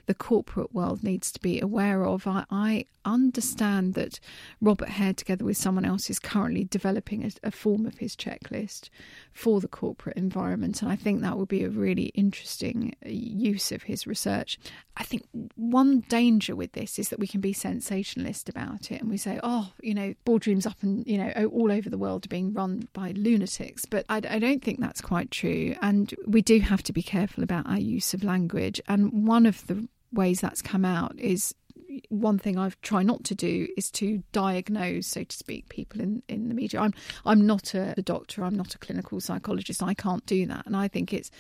the 0.08 0.16
corporate 0.16 0.74
world 0.74 1.04
needs 1.04 1.32
to 1.32 1.40
be 1.40 1.62
aware 1.62 2.06
of. 2.06 2.26
I, 2.28 2.46
I 2.50 2.86
understand 3.06 3.94
that 3.94 4.20
Robert 4.60 4.90
Hare, 4.90 5.14
together 5.14 5.46
with 5.46 5.58
someone 5.58 5.86
else, 5.86 6.10
is 6.10 6.20
currently 6.20 6.64
developing 6.64 7.24
a, 7.24 7.32
a, 7.44 7.52
form 7.52 7.86
of 7.86 7.98
his 7.98 8.16
checklist 8.16 8.90
for 9.34 9.60
the 9.60 9.68
corporate 9.68 10.18
environment, 10.18 10.82
and 10.82 10.92
I 10.92 10.96
think 10.96 11.22
that 11.22 11.38
would 11.38 11.48
be 11.48 11.64
a 11.64 11.70
really 11.70 12.06
interesting 12.16 12.96
uh, 13.06 13.10
use 13.10 13.72
of 13.72 13.84
his 13.84 14.06
research. 14.06 14.60
I 14.98 15.04
think 15.04 15.24
one 15.56 16.02
danger 16.10 16.56
with 16.56 16.74
this 16.74 17.00
is 17.00 17.10
that 17.10 17.20
we 17.20 17.28
can 17.28 17.42
be 17.42 17.54
sensationalist 17.54 18.50
about 18.50 18.92
it, 18.92 19.02
and 19.02 19.10
we 19.10 19.18
say, 19.18 19.40
"Oh, 19.44 19.72
you 19.82 19.94
know, 19.94 20.14
boardrooms 20.26 20.66
up 20.66 20.78
and 20.82 21.06
you 21.08 21.18
know 21.18 21.32
all 21.52 21.72
over 21.72 21.90
the 21.90 21.98
world 21.98 22.26
are 22.26 22.30
being 22.30 22.54
run 22.54 22.88
by 22.94 23.12
lunatics," 23.12 23.86
but 23.86 24.06
I, 24.10 24.18
I 24.18 24.40
don't 24.40 24.64
think 24.64 24.80
that's 24.80 25.02
quite 25.02 25.32
true, 25.32 25.76
and 25.82 25.91
we 26.28 26.42
do 26.42 26.60
have 26.60 26.84
to 26.84 26.94
be 26.94 27.04
careful 27.04 27.44
about 27.44 27.68
our 27.68 27.80
use 27.80 28.14
of 28.14 28.24
language. 28.24 28.82
And 28.88 29.28
one 29.28 29.46
of 29.46 29.66
the 29.68 29.88
ways 30.12 30.42
that's 30.42 30.62
come 30.62 30.86
out 30.86 31.18
is 31.20 31.56
one 32.10 32.40
thing 32.40 32.58
I've 32.58 32.80
tried 32.82 33.06
not 33.06 33.24
to 33.26 33.36
do 33.36 33.68
is 33.76 33.92
to 33.92 34.24
diagnose, 34.32 35.08
so 35.08 35.24
to 35.24 35.36
speak, 35.36 35.70
people 35.70 36.02
in, 36.02 36.24
in 36.28 36.48
the 36.48 36.54
media. 36.54 36.80
I'm 36.80 36.94
I'm 37.26 37.46
not 37.46 37.74
a, 37.74 37.94
a 37.98 38.02
doctor. 38.02 38.44
I'm 38.44 38.56
not 38.56 38.76
a 38.76 38.78
clinical 38.78 39.20
psychologist. 39.20 39.84
I 39.84 39.94
can't 39.94 40.26
do 40.26 40.46
that, 40.48 40.66
and 40.66 40.76
I 40.76 40.88
think 40.88 41.14
it's 41.14 41.32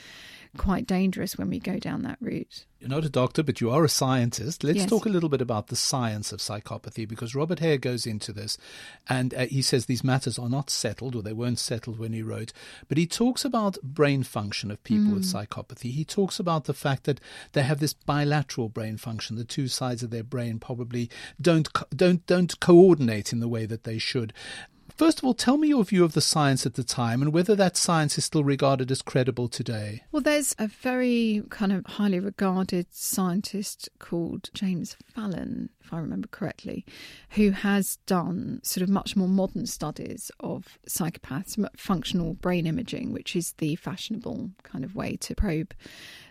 quite 0.58 0.86
dangerous 0.86 1.38
when 1.38 1.50
we 1.50 1.60
go 1.60 1.80
down 1.80 2.04
that 2.04 2.18
route. 2.20 2.66
You're 2.80 2.90
not 2.90 3.06
a 3.06 3.10
doctor, 3.10 3.44
but 3.44 3.62
you 3.62 3.70
are 3.70 3.86
a 3.86 3.90
scientist. 3.90 4.64
Let's 4.64 4.80
yes. 4.80 4.90
talk 4.90 5.06
a 5.06 5.10
little 5.10 5.30
bit 5.30 5.42
about 5.42 5.68
the 5.68 5.76
science 5.76 6.32
of 6.32 6.40
psychopathy 6.40 7.08
because 7.08 7.36
Robert 7.36 7.60
Hare 7.60 7.78
goes 7.78 8.08
into 8.08 8.34
this 8.34 8.58
and 9.08 9.34
uh, 9.36 9.46
he 9.46 9.62
says 9.62 9.86
these 9.86 10.04
matters 10.04 10.40
are 10.40 10.50
not 10.50 10.70
settled 10.70 11.16
or 11.16 11.22
they 11.22 11.32
weren't 11.32 11.60
settled 11.60 12.00
when 12.00 12.12
he 12.12 12.24
wrote. 12.24 12.52
But 12.88 12.98
he 12.98 13.06
talks 13.06 13.46
about 13.46 13.82
brain 13.84 14.24
function 14.24 14.72
of 14.72 14.84
people 14.84 15.12
mm. 15.12 15.14
with 15.14 15.32
psychopathy. 15.32 15.92
He 15.92 16.04
talks 16.04 16.40
about 16.40 16.66
the 16.66 16.74
fact 16.74 17.04
that 17.04 17.22
they 17.54 17.62
have 17.62 17.80
this 17.80 17.94
bilateral 17.94 18.68
brain 18.68 18.98
function. 18.98 19.36
The 19.36 19.46
two 19.46 19.68
sides 19.68 20.02
of 20.02 20.10
their 20.10 20.24
brain 20.24 20.58
probably 20.60 21.10
don't 21.40 21.70
don't 21.96 22.26
don't 22.26 22.60
coordinate 22.60 23.32
in 23.32 23.42
the 23.42 23.48
way 23.48 23.66
that 23.68 23.84
they 23.84 24.00
should. 24.00 24.34
First 24.96 25.20
of 25.20 25.26
all, 25.26 25.34
tell 25.34 25.58
me 25.58 25.70
your 25.70 25.84
view 25.84 26.04
of 26.04 26.14
the 26.14 26.22
science 26.22 26.66
at 26.66 26.76
the 26.76 26.84
time 26.84 27.22
and 27.22 27.34
whether 27.34 27.56
that 27.56 27.78
science 27.78 28.18
is 28.18 28.26
still 28.26 28.44
regarded 28.44 28.92
as 28.92 29.02
credible 29.02 29.48
today. 29.48 30.04
Well, 30.12 30.22
there's 30.22 30.56
a 30.60 30.68
very 30.68 31.44
kind 31.50 31.72
of 31.72 31.86
highly 31.86 32.20
regarded 32.20 32.88
scientist 32.92 33.90
called 34.00 34.50
James 34.54 34.96
Fallon, 35.14 35.70
if 35.84 35.94
I 35.94 35.98
remember 35.98 36.28
correctly, 36.28 36.86
who 37.32 37.52
has 37.52 37.98
done 38.06 38.60
sort 38.64 38.84
of 38.84 38.90
much 38.90 39.16
more 39.16 39.28
modern 39.28 39.66
studies 39.66 40.32
of 40.40 40.78
psychopaths, 40.88 41.58
functional 41.76 42.36
brain 42.36 42.68
imaging, 42.68 43.12
which 43.12 43.36
is 43.36 43.54
the 43.54 43.76
fashionable 43.76 44.52
kind 44.64 44.84
of 44.84 44.96
way 44.96 45.16
to 45.18 45.36
probe 45.36 45.74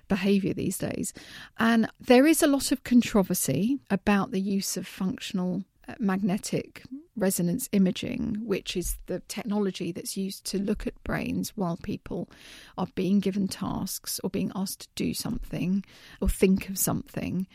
behaviour 0.09 0.53
these 0.53 0.77
days. 0.77 1.15
And 1.59 1.89
there 2.01 2.27
is 2.27 2.43
a 2.43 2.47
lot 2.47 2.73
of 2.73 2.85
controversy 2.85 3.79
about 3.91 4.33
the 4.33 4.41
use 4.41 4.77
of 4.77 4.87
functional 4.87 5.65
magnetic 5.99 6.83
resonance 7.17 7.69
imaging, 7.73 8.37
which 8.45 8.77
is 8.77 8.97
the 9.07 9.21
technology 9.29 9.93
that's 9.93 10.17
used 10.17 10.45
to 10.47 10.59
look 10.59 10.87
at 10.87 11.03
brains 11.05 11.57
while 11.57 11.77
people 11.77 12.31
are 12.79 12.87
being 12.95 13.21
given 13.21 13.49
tasks 13.49 14.21
or 14.25 14.31
being 14.31 14.51
asked 14.55 14.81
to 14.81 14.89
do 14.95 15.13
something 15.13 15.85
or 16.21 16.29
think 16.29 16.69
of 16.69 16.79
something, 16.79 17.47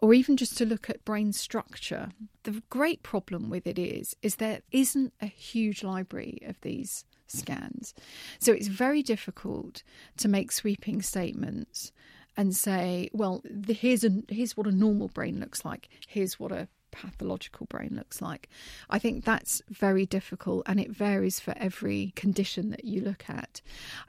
or 0.00 0.14
even 0.14 0.36
just 0.36 0.56
to 0.56 0.66
look 0.66 0.88
at 0.88 1.04
brain 1.04 1.32
structure. 1.32 2.10
The 2.44 2.62
great 2.70 3.02
problem 3.02 3.50
with 3.50 3.66
it 3.66 3.78
is 3.78 4.14
is 4.22 4.36
there 4.36 4.60
isn't 4.70 5.12
a 5.20 5.26
huge 5.26 5.82
library 5.82 6.38
of 6.46 6.60
these 6.60 7.04
scans. 7.26 7.94
So 8.38 8.52
it's 8.52 8.68
very 8.68 9.02
difficult 9.02 9.82
to 10.18 10.28
make 10.28 10.52
sweeping 10.52 11.02
statements 11.02 11.92
and 12.36 12.54
say, 12.54 13.10
well, 13.12 13.42
the, 13.44 13.74
here's 13.74 14.04
a, 14.04 14.10
here's 14.28 14.56
what 14.56 14.66
a 14.66 14.72
normal 14.72 15.08
brain 15.08 15.40
looks 15.40 15.64
like. 15.64 15.88
Here's 16.06 16.38
what 16.38 16.52
a 16.52 16.68
pathological 17.00 17.66
brain 17.66 17.92
looks 17.94 18.20
like. 18.20 18.48
I 18.90 18.98
think 18.98 19.24
that's 19.24 19.62
very 19.68 20.06
difficult 20.06 20.64
and 20.66 20.80
it 20.80 20.90
varies 20.90 21.40
for 21.40 21.54
every 21.56 22.12
condition 22.16 22.70
that 22.70 22.84
you 22.84 23.00
look 23.00 23.28
at. 23.28 23.60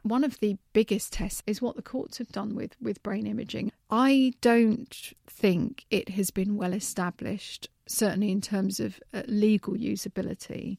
One 0.03 0.23
of 0.23 0.39
the 0.39 0.57
biggest 0.73 1.13
tests 1.13 1.43
is 1.45 1.61
what 1.61 1.75
the 1.75 1.81
courts 1.81 2.17
have 2.17 2.31
done 2.31 2.55
with, 2.55 2.75
with 2.81 3.03
brain 3.03 3.27
imaging. 3.27 3.71
I 3.89 4.33
don't 4.41 5.13
think 5.27 5.85
it 5.89 6.09
has 6.09 6.31
been 6.31 6.55
well 6.55 6.73
established 6.73 7.69
certainly 7.89 8.31
in 8.31 8.39
terms 8.39 8.79
of 8.79 8.99
uh, 9.13 9.23
legal 9.27 9.73
usability, 9.73 10.77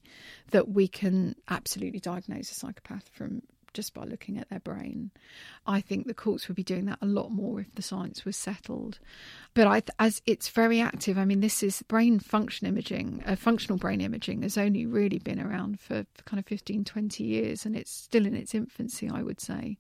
that 0.52 0.68
we 0.68 0.86
can 0.86 1.34
absolutely 1.48 1.98
diagnose 1.98 2.50
a 2.52 2.54
psychopath 2.54 3.08
from 3.12 3.42
just 3.74 3.94
by 3.94 4.04
looking 4.04 4.38
at 4.38 4.48
their 4.48 4.60
brain. 4.60 5.10
I 5.66 5.80
think 5.80 6.06
the 6.06 6.14
courts 6.14 6.48
would 6.48 6.56
be 6.56 6.62
doing 6.62 6.86
that 6.86 6.98
a 7.00 7.06
lot 7.06 7.30
more 7.30 7.60
if 7.60 7.74
the 7.74 7.82
science 7.82 8.24
was 8.24 8.36
settled. 8.36 8.98
But 9.54 9.66
I, 9.66 9.82
as 9.98 10.22
it's 10.26 10.48
very 10.48 10.80
active, 10.80 11.18
I 11.18 11.24
mean, 11.24 11.40
this 11.40 11.62
is 11.62 11.82
brain 11.82 12.18
function 12.18 12.66
imaging, 12.66 13.22
uh, 13.26 13.36
functional 13.36 13.78
brain 13.78 14.00
imaging 14.00 14.42
has 14.42 14.58
only 14.58 14.86
really 14.86 15.18
been 15.18 15.40
around 15.40 15.80
for, 15.80 16.06
for 16.14 16.22
kind 16.24 16.38
of 16.38 16.46
15, 16.46 16.84
20 16.84 17.24
years, 17.24 17.66
and 17.66 17.76
it's 17.76 17.90
still 17.90 18.26
in 18.26 18.34
its 18.34 18.54
infancy, 18.54 19.08
I 19.08 19.22
would 19.22 19.40
say. 19.40 19.78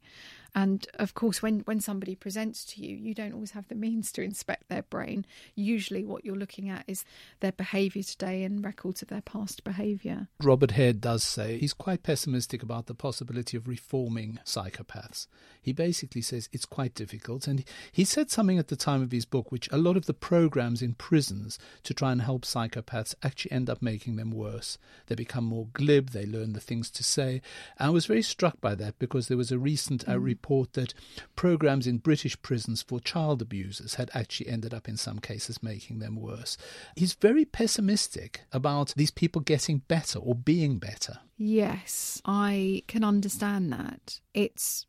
And 0.54 0.86
of 0.94 1.14
course, 1.14 1.42
when, 1.42 1.60
when 1.60 1.80
somebody 1.80 2.14
presents 2.14 2.64
to 2.66 2.84
you, 2.84 2.96
you 2.96 3.14
don't 3.14 3.32
always 3.32 3.52
have 3.52 3.68
the 3.68 3.74
means 3.74 4.12
to 4.12 4.22
inspect 4.22 4.68
their 4.68 4.82
brain. 4.82 5.24
Usually, 5.54 6.04
what 6.04 6.24
you're 6.24 6.36
looking 6.36 6.68
at 6.68 6.84
is 6.86 7.04
their 7.40 7.52
behaviour 7.52 8.02
today 8.02 8.44
and 8.44 8.64
records 8.64 9.02
of 9.02 9.08
their 9.08 9.20
past 9.20 9.64
behaviour. 9.64 10.28
Robert 10.42 10.72
Hare 10.72 10.92
does 10.92 11.22
say 11.22 11.58
he's 11.58 11.74
quite 11.74 12.02
pessimistic 12.02 12.62
about 12.62 12.86
the 12.86 12.94
possibility 12.94 13.56
of 13.56 13.68
reforming 13.68 14.38
psychopaths. 14.44 15.26
He 15.62 15.72
basically 15.72 16.22
says 16.22 16.48
it's 16.52 16.66
quite 16.66 16.94
difficult. 16.94 17.46
And 17.46 17.64
he 17.92 18.04
said 18.04 18.30
something 18.30 18.58
at 18.58 18.68
the 18.68 18.76
time 18.76 19.02
of 19.02 19.12
his 19.12 19.24
book, 19.24 19.52
which 19.52 19.68
a 19.70 19.78
lot 19.78 19.96
of 19.96 20.06
the 20.06 20.14
programs 20.14 20.82
in 20.82 20.94
prisons 20.94 21.58
to 21.84 21.94
try 21.94 22.12
and 22.12 22.22
help 22.22 22.42
psychopaths 22.42 23.14
actually 23.22 23.52
end 23.52 23.70
up 23.70 23.82
making 23.82 24.16
them 24.16 24.30
worse. 24.30 24.78
They 25.06 25.14
become 25.14 25.44
more 25.44 25.68
glib, 25.72 26.10
they 26.10 26.26
learn 26.26 26.52
the 26.52 26.60
things 26.60 26.90
to 26.90 27.04
say. 27.04 27.42
I 27.78 27.90
was 27.90 28.06
very 28.06 28.22
struck 28.22 28.60
by 28.60 28.74
that 28.76 28.98
because 28.98 29.28
there 29.28 29.36
was 29.36 29.52
a 29.52 29.58
recent 29.58 30.08
uh, 30.08 30.12
mm 30.12 30.39
report 30.40 30.72
that 30.72 30.94
programs 31.36 31.86
in 31.86 31.98
British 31.98 32.40
prisons 32.40 32.82
for 32.82 32.98
child 32.98 33.42
abusers 33.42 33.94
had 33.94 34.10
actually 34.14 34.48
ended 34.48 34.72
up 34.72 34.88
in 34.88 34.96
some 34.96 35.18
cases 35.18 35.62
making 35.62 35.98
them 35.98 36.16
worse. 36.16 36.56
He's 36.96 37.12
very 37.12 37.44
pessimistic 37.44 38.42
about 38.52 38.94
these 38.96 39.10
people 39.10 39.42
getting 39.42 39.78
better 39.88 40.18
or 40.18 40.34
being 40.34 40.78
better. 40.78 41.18
Yes, 41.36 42.22
I 42.24 42.82
can 42.88 43.04
understand 43.04 43.72
that. 43.72 44.20
It's 44.32 44.86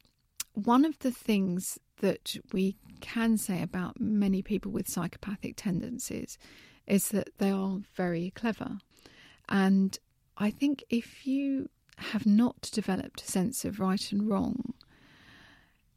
one 0.54 0.86
of 0.86 1.00
the 1.00 1.12
things 1.12 1.78
that 2.00 2.38
we 2.54 2.78
can 3.02 3.38
say 3.38 3.62
about 3.62 4.00
many 4.00 4.42
people 4.42 4.72
with 4.72 4.90
psychopathic 4.90 5.56
tendencies 5.58 6.38
is 6.88 7.10
that 7.10 7.30
they 7.38 7.52
are 7.52 7.80
very 7.96 8.32
clever. 8.36 8.80
And 9.50 9.98
I 10.38 10.50
think 10.50 10.84
if 10.90 11.28
you 11.28 11.70
have 11.98 12.26
not 12.26 12.70
developed 12.74 13.22
a 13.22 13.32
sense 13.32 13.64
of 13.64 13.80
right 13.80 14.12
and 14.12 14.28
wrong, 14.28 14.74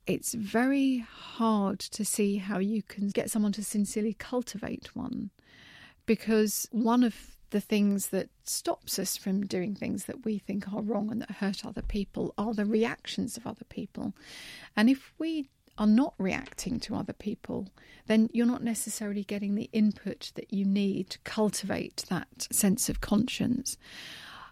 it's 0.06 0.34
very 0.34 0.98
hard 0.98 1.80
to 1.80 2.04
see 2.04 2.36
how 2.36 2.58
you 2.58 2.82
can 2.82 3.08
get 3.08 3.30
someone 3.30 3.52
to 3.52 3.64
sincerely 3.64 4.14
cultivate 4.14 4.94
one 4.94 5.30
because 6.06 6.68
one 6.70 7.02
of 7.02 7.34
the 7.50 7.60
things 7.60 8.08
that 8.08 8.28
stops 8.42 8.98
us 8.98 9.16
from 9.16 9.46
doing 9.46 9.74
things 9.74 10.06
that 10.06 10.24
we 10.24 10.38
think 10.38 10.72
are 10.72 10.82
wrong 10.82 11.10
and 11.10 11.22
that 11.22 11.30
hurt 11.30 11.64
other 11.64 11.82
people 11.82 12.34
are 12.36 12.52
the 12.52 12.64
reactions 12.64 13.36
of 13.36 13.46
other 13.46 13.64
people. 13.68 14.12
And 14.76 14.90
if 14.90 15.14
we 15.18 15.48
are 15.78 15.86
not 15.86 16.14
reacting 16.18 16.80
to 16.80 16.96
other 16.96 17.12
people, 17.12 17.68
then 18.06 18.28
you're 18.32 18.44
not 18.46 18.62
necessarily 18.62 19.24
getting 19.24 19.54
the 19.54 19.70
input 19.72 20.32
that 20.34 20.52
you 20.52 20.64
need 20.64 21.10
to 21.10 21.18
cultivate 21.20 22.04
that 22.08 22.48
sense 22.50 22.88
of 22.88 23.00
conscience. 23.00 23.76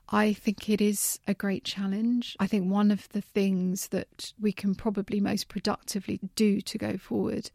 I 0.08 0.32
think 0.32 0.68
it 0.68 0.80
is 0.80 1.18
a 1.26 1.34
great 1.34 1.64
challenge. 1.64 2.36
I 2.38 2.46
think 2.46 2.70
one 2.70 2.90
of 2.90 3.08
the 3.10 3.22
things 3.22 3.88
that 3.88 4.32
we 4.40 4.52
can 4.52 4.74
probably 4.74 5.20
most 5.20 5.48
productively 5.48 6.20
do 6.34 6.60
to 6.60 6.78
go 6.78 6.98
forward 6.98 7.50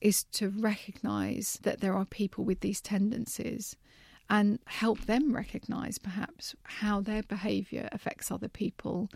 is 0.00 0.24
to 0.24 0.50
recognise 0.50 1.58
that 1.62 1.80
there 1.80 1.94
are 1.94 2.04
people 2.04 2.44
with 2.44 2.60
these 2.60 2.80
tendencies 2.80 3.76
and 4.28 4.58
help 4.66 5.00
them 5.02 5.34
recognise 5.34 5.98
perhaps 5.98 6.54
how 6.64 7.00
their 7.00 7.22
behaviour 7.22 7.88
affects 7.92 8.30
other 8.30 8.48
people 8.48 9.08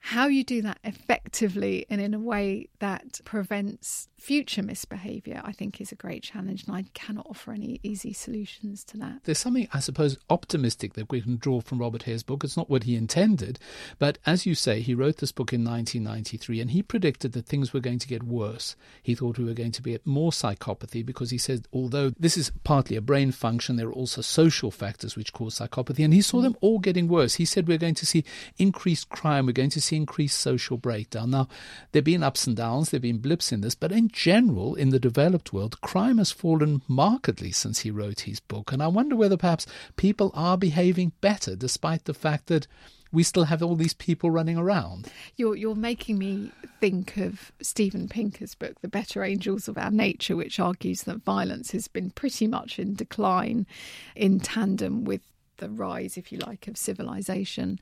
how 0.00 0.26
you 0.26 0.42
do 0.42 0.62
that 0.62 0.78
effectively 0.82 1.86
and 1.88 2.00
in 2.00 2.14
a 2.14 2.18
way 2.18 2.68
that 2.80 3.20
prevents 3.24 4.08
future 4.20 4.62
misbehaviour, 4.62 5.40
I 5.44 5.52
think, 5.52 5.80
is 5.80 5.92
a 5.92 5.96
great 5.96 6.22
challenge, 6.22 6.64
and 6.66 6.76
I 6.76 6.84
cannot 6.94 7.26
offer 7.28 7.52
any 7.52 7.80
easy 7.82 8.12
solutions 8.12 8.84
to 8.84 8.98
that. 8.98 9.20
There's 9.24 9.38
something, 9.38 9.66
I 9.72 9.80
suppose, 9.80 10.18
optimistic 10.28 10.92
that 10.94 11.10
we 11.10 11.22
can 11.22 11.36
draw 11.36 11.60
from 11.60 11.78
Robert 11.78 12.02
Hare's 12.02 12.22
book. 12.22 12.44
It's 12.44 12.56
not 12.56 12.68
what 12.68 12.84
he 12.84 12.96
intended, 12.96 13.58
but 13.98 14.18
as 14.26 14.46
you 14.46 14.54
say, 14.54 14.80
he 14.80 14.94
wrote 14.94 15.16
this 15.16 15.32
book 15.32 15.52
in 15.52 15.64
1993 15.64 16.60
and 16.60 16.70
he 16.70 16.82
predicted 16.82 17.32
that 17.32 17.46
things 17.46 17.72
were 17.72 17.80
going 17.80 17.98
to 17.98 18.08
get 18.08 18.22
worse. 18.22 18.76
He 19.02 19.14
thought 19.14 19.38
we 19.38 19.44
were 19.44 19.54
going 19.54 19.72
to 19.72 19.82
be 19.82 19.94
at 19.94 20.06
more 20.06 20.30
psychopathy 20.30 21.04
because 21.04 21.30
he 21.30 21.38
said, 21.38 21.66
although 21.72 22.12
this 22.18 22.36
is 22.36 22.52
partly 22.62 22.96
a 22.96 23.00
brain 23.00 23.32
function, 23.32 23.76
there 23.76 23.88
are 23.88 23.92
also 23.92 24.20
social 24.20 24.70
factors 24.70 25.16
which 25.16 25.32
cause 25.32 25.58
psychopathy, 25.58 26.04
and 26.04 26.12
he 26.12 26.22
saw 26.22 26.38
mm. 26.38 26.42
them 26.42 26.56
all 26.60 26.78
getting 26.78 27.08
worse. 27.08 27.34
He 27.34 27.44
said 27.44 27.66
we're 27.66 27.78
going 27.78 27.94
to 27.94 28.06
see 28.06 28.24
increased 28.58 29.08
crime, 29.08 29.46
we're 29.46 29.52
going 29.52 29.70
to 29.70 29.80
see 29.80 29.89
increased 29.92 30.38
social 30.38 30.76
breakdown. 30.76 31.30
Now, 31.30 31.48
there 31.92 32.00
have 32.00 32.04
been 32.04 32.22
ups 32.22 32.46
and 32.46 32.56
downs, 32.56 32.90
there 32.90 32.98
have 32.98 33.02
been 33.02 33.18
blips 33.18 33.52
in 33.52 33.60
this, 33.60 33.74
but 33.74 33.92
in 33.92 34.08
general, 34.08 34.74
in 34.74 34.90
the 34.90 34.98
developed 34.98 35.52
world, 35.52 35.80
crime 35.80 36.18
has 36.18 36.32
fallen 36.32 36.82
markedly 36.88 37.52
since 37.52 37.80
he 37.80 37.90
wrote 37.90 38.20
his 38.20 38.40
book. 38.40 38.72
And 38.72 38.82
I 38.82 38.88
wonder 38.88 39.16
whether 39.16 39.36
perhaps 39.36 39.66
people 39.96 40.30
are 40.34 40.56
behaving 40.56 41.12
better 41.20 41.56
despite 41.56 42.04
the 42.04 42.14
fact 42.14 42.46
that 42.46 42.66
we 43.12 43.22
still 43.22 43.44
have 43.44 43.62
all 43.62 43.74
these 43.74 43.94
people 43.94 44.30
running 44.30 44.56
around. 44.56 45.08
You're 45.36 45.56
you're 45.56 45.74
making 45.74 46.18
me 46.18 46.52
think 46.80 47.16
of 47.16 47.52
Steven 47.60 48.08
Pinker's 48.08 48.54
book, 48.54 48.80
The 48.80 48.88
Better 48.88 49.24
Angels 49.24 49.68
of 49.68 49.76
Our 49.76 49.90
Nature, 49.90 50.36
which 50.36 50.60
argues 50.60 51.02
that 51.02 51.24
violence 51.24 51.72
has 51.72 51.88
been 51.88 52.10
pretty 52.10 52.46
much 52.46 52.78
in 52.78 52.94
decline 52.94 53.66
in 54.14 54.40
tandem 54.40 55.04
with 55.04 55.22
the 55.56 55.68
rise, 55.68 56.16
if 56.16 56.32
you 56.32 56.38
like, 56.38 56.68
of 56.68 56.76
civilization. 56.76 57.80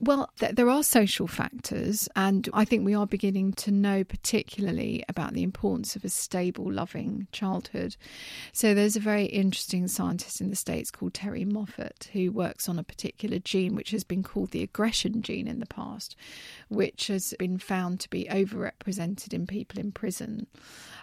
Well, 0.00 0.30
th- 0.38 0.54
there 0.54 0.70
are 0.70 0.84
social 0.84 1.26
factors, 1.26 2.08
and 2.14 2.48
I 2.52 2.64
think 2.64 2.84
we 2.84 2.94
are 2.94 3.06
beginning 3.06 3.54
to 3.54 3.72
know 3.72 4.04
particularly 4.04 5.04
about 5.08 5.32
the 5.32 5.42
importance 5.42 5.96
of 5.96 6.04
a 6.04 6.08
stable, 6.08 6.72
loving 6.72 7.26
childhood. 7.32 7.96
So, 8.52 8.74
there's 8.74 8.94
a 8.94 9.00
very 9.00 9.24
interesting 9.24 9.88
scientist 9.88 10.40
in 10.40 10.50
the 10.50 10.56
States 10.56 10.92
called 10.92 11.14
Terrie 11.14 11.50
Moffitt 11.50 12.10
who 12.12 12.30
works 12.30 12.68
on 12.68 12.78
a 12.78 12.84
particular 12.84 13.40
gene 13.40 13.74
which 13.74 13.90
has 13.90 14.04
been 14.04 14.22
called 14.22 14.52
the 14.52 14.62
aggression 14.62 15.20
gene 15.20 15.48
in 15.48 15.58
the 15.58 15.66
past, 15.66 16.14
which 16.68 17.08
has 17.08 17.34
been 17.36 17.58
found 17.58 17.98
to 17.98 18.10
be 18.10 18.26
overrepresented 18.30 19.34
in 19.34 19.48
people 19.48 19.80
in 19.80 19.90
prison. 19.90 20.46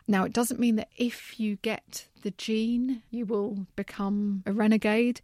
Now, 0.08 0.24
it 0.24 0.32
doesn't 0.32 0.60
mean 0.60 0.78
that 0.78 0.90
if 0.96 1.38
you 1.38 1.58
get 1.58 2.08
the 2.26 2.32
gene, 2.32 3.04
you 3.12 3.24
will 3.24 3.68
become 3.76 4.42
a 4.48 4.52
renegade. 4.52 5.22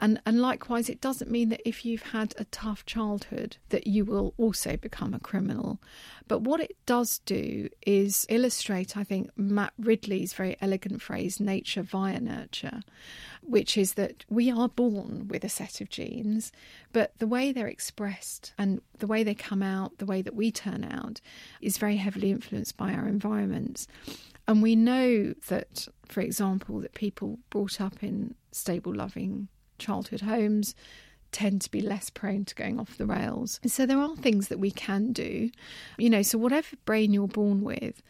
And, 0.00 0.20
and 0.26 0.42
likewise, 0.42 0.88
it 0.88 1.00
doesn't 1.00 1.30
mean 1.30 1.50
that 1.50 1.66
if 1.66 1.84
you've 1.84 2.02
had 2.02 2.34
a 2.36 2.44
tough 2.46 2.84
childhood, 2.84 3.58
that 3.68 3.86
you 3.86 4.04
will 4.04 4.34
also 4.36 4.76
become 4.76 5.14
a 5.14 5.20
criminal. 5.20 5.80
But 6.26 6.40
what 6.40 6.58
it 6.58 6.76
does 6.84 7.20
do 7.20 7.68
is 7.86 8.26
illustrate, 8.28 8.96
I 8.96 9.04
think, 9.04 9.30
Matt 9.36 9.72
Ridley's 9.78 10.32
very 10.32 10.56
elegant 10.60 11.00
phrase, 11.00 11.38
nature 11.38 11.82
via 11.82 12.18
nurture, 12.18 12.80
which 13.40 13.78
is 13.78 13.94
that 13.94 14.24
we 14.28 14.50
are 14.50 14.68
born 14.68 15.28
with 15.28 15.44
a 15.44 15.48
set 15.48 15.80
of 15.80 15.90
genes, 15.90 16.50
but 16.92 17.16
the 17.18 17.28
way 17.28 17.52
they're 17.52 17.68
expressed 17.68 18.52
and 18.58 18.82
the 18.98 19.06
way 19.06 19.22
they 19.22 19.34
come 19.34 19.62
out, 19.62 19.98
the 19.98 20.06
way 20.06 20.22
that 20.22 20.34
we 20.34 20.50
turn 20.50 20.82
out, 20.82 21.20
is 21.60 21.78
very 21.78 21.96
heavily 21.98 22.32
influenced 22.32 22.76
by 22.76 22.92
our 22.92 23.06
environments. 23.06 23.86
And 24.48 24.62
we 24.62 24.76
know 24.76 25.34
that, 25.48 25.88
for 26.06 26.20
example, 26.20 26.80
that 26.80 26.94
people 26.94 27.38
brought 27.50 27.80
up 27.80 28.02
in 28.02 28.34
stable, 28.50 28.94
loving 28.94 29.48
childhood 29.78 30.20
homes 30.22 30.74
tend 31.30 31.62
to 31.62 31.70
be 31.70 31.80
less 31.80 32.10
prone 32.10 32.44
to 32.44 32.54
going 32.54 32.78
off 32.78 32.98
the 32.98 33.06
rails. 33.06 33.58
So 33.66 33.86
there 33.86 33.98
are 33.98 34.14
things 34.16 34.48
that 34.48 34.58
we 34.58 34.70
can 34.70 35.12
do. 35.12 35.50
You 35.96 36.10
know, 36.10 36.22
so 36.22 36.36
whatever 36.36 36.76
brain 36.84 37.12
you're 37.14 37.26
born 37.26 37.62
with, 37.62 38.02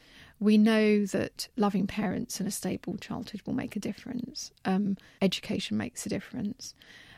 We 0.43 0.59
know 0.59 1.07
that 1.07 1.47
loving 1.55 1.87
parents 1.87 2.41
and 2.41 2.49
a 2.49 2.51
stable 2.51 2.97
childhood 2.97 3.43
will 3.47 3.55
make 3.55 3.77
a 3.77 3.79
difference. 3.81 4.51
Um, 4.65 4.97
education 5.21 5.77
makes 5.77 6.05
a 6.05 6.09
difference. 6.09 6.75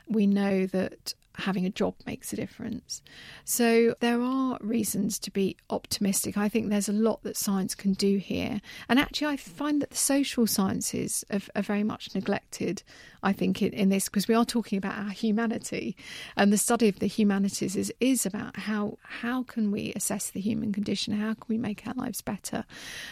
We 0.06 0.26
know 0.26 0.66
that 0.66 1.14
having 1.36 1.66
a 1.66 1.70
job 1.70 1.94
makes 2.06 2.32
a 2.32 2.36
difference. 2.36 3.02
So 3.44 3.94
there 4.00 4.20
are 4.20 4.58
reasons 4.60 5.18
to 5.20 5.30
be 5.30 5.56
optimistic. 5.70 6.36
I 6.36 6.48
think 6.48 6.68
there's 6.68 6.88
a 6.88 6.92
lot 6.92 7.22
that 7.24 7.36
science 7.36 7.74
can 7.74 7.94
do 7.94 8.18
here. 8.18 8.60
And 8.88 8.98
actually, 8.98 9.28
I 9.28 9.36
find 9.36 9.82
that 9.82 9.90
the 9.90 9.96
social 9.96 10.46
sciences 10.46 11.24
are, 11.30 11.40
are 11.56 11.62
very 11.62 11.82
much 11.82 12.14
neglected, 12.14 12.82
I 13.22 13.32
think, 13.32 13.62
in, 13.62 13.72
in 13.72 13.88
this, 13.88 14.04
because 14.04 14.28
we 14.28 14.34
are 14.34 14.44
talking 14.44 14.78
about 14.78 14.96
our 14.96 15.10
humanity. 15.10 15.96
And 16.36 16.52
the 16.52 16.58
study 16.58 16.88
of 16.88 17.00
the 17.00 17.06
humanities 17.06 17.74
is, 17.74 17.92
is 18.00 18.24
about 18.24 18.56
how, 18.56 18.98
how 19.02 19.42
can 19.42 19.70
we 19.70 19.92
assess 19.94 20.30
the 20.30 20.40
human 20.40 20.72
condition? 20.72 21.14
How 21.14 21.34
can 21.34 21.46
we 21.48 21.58
make 21.58 21.86
our 21.86 21.94
lives 21.94 22.20
better? 22.20 22.64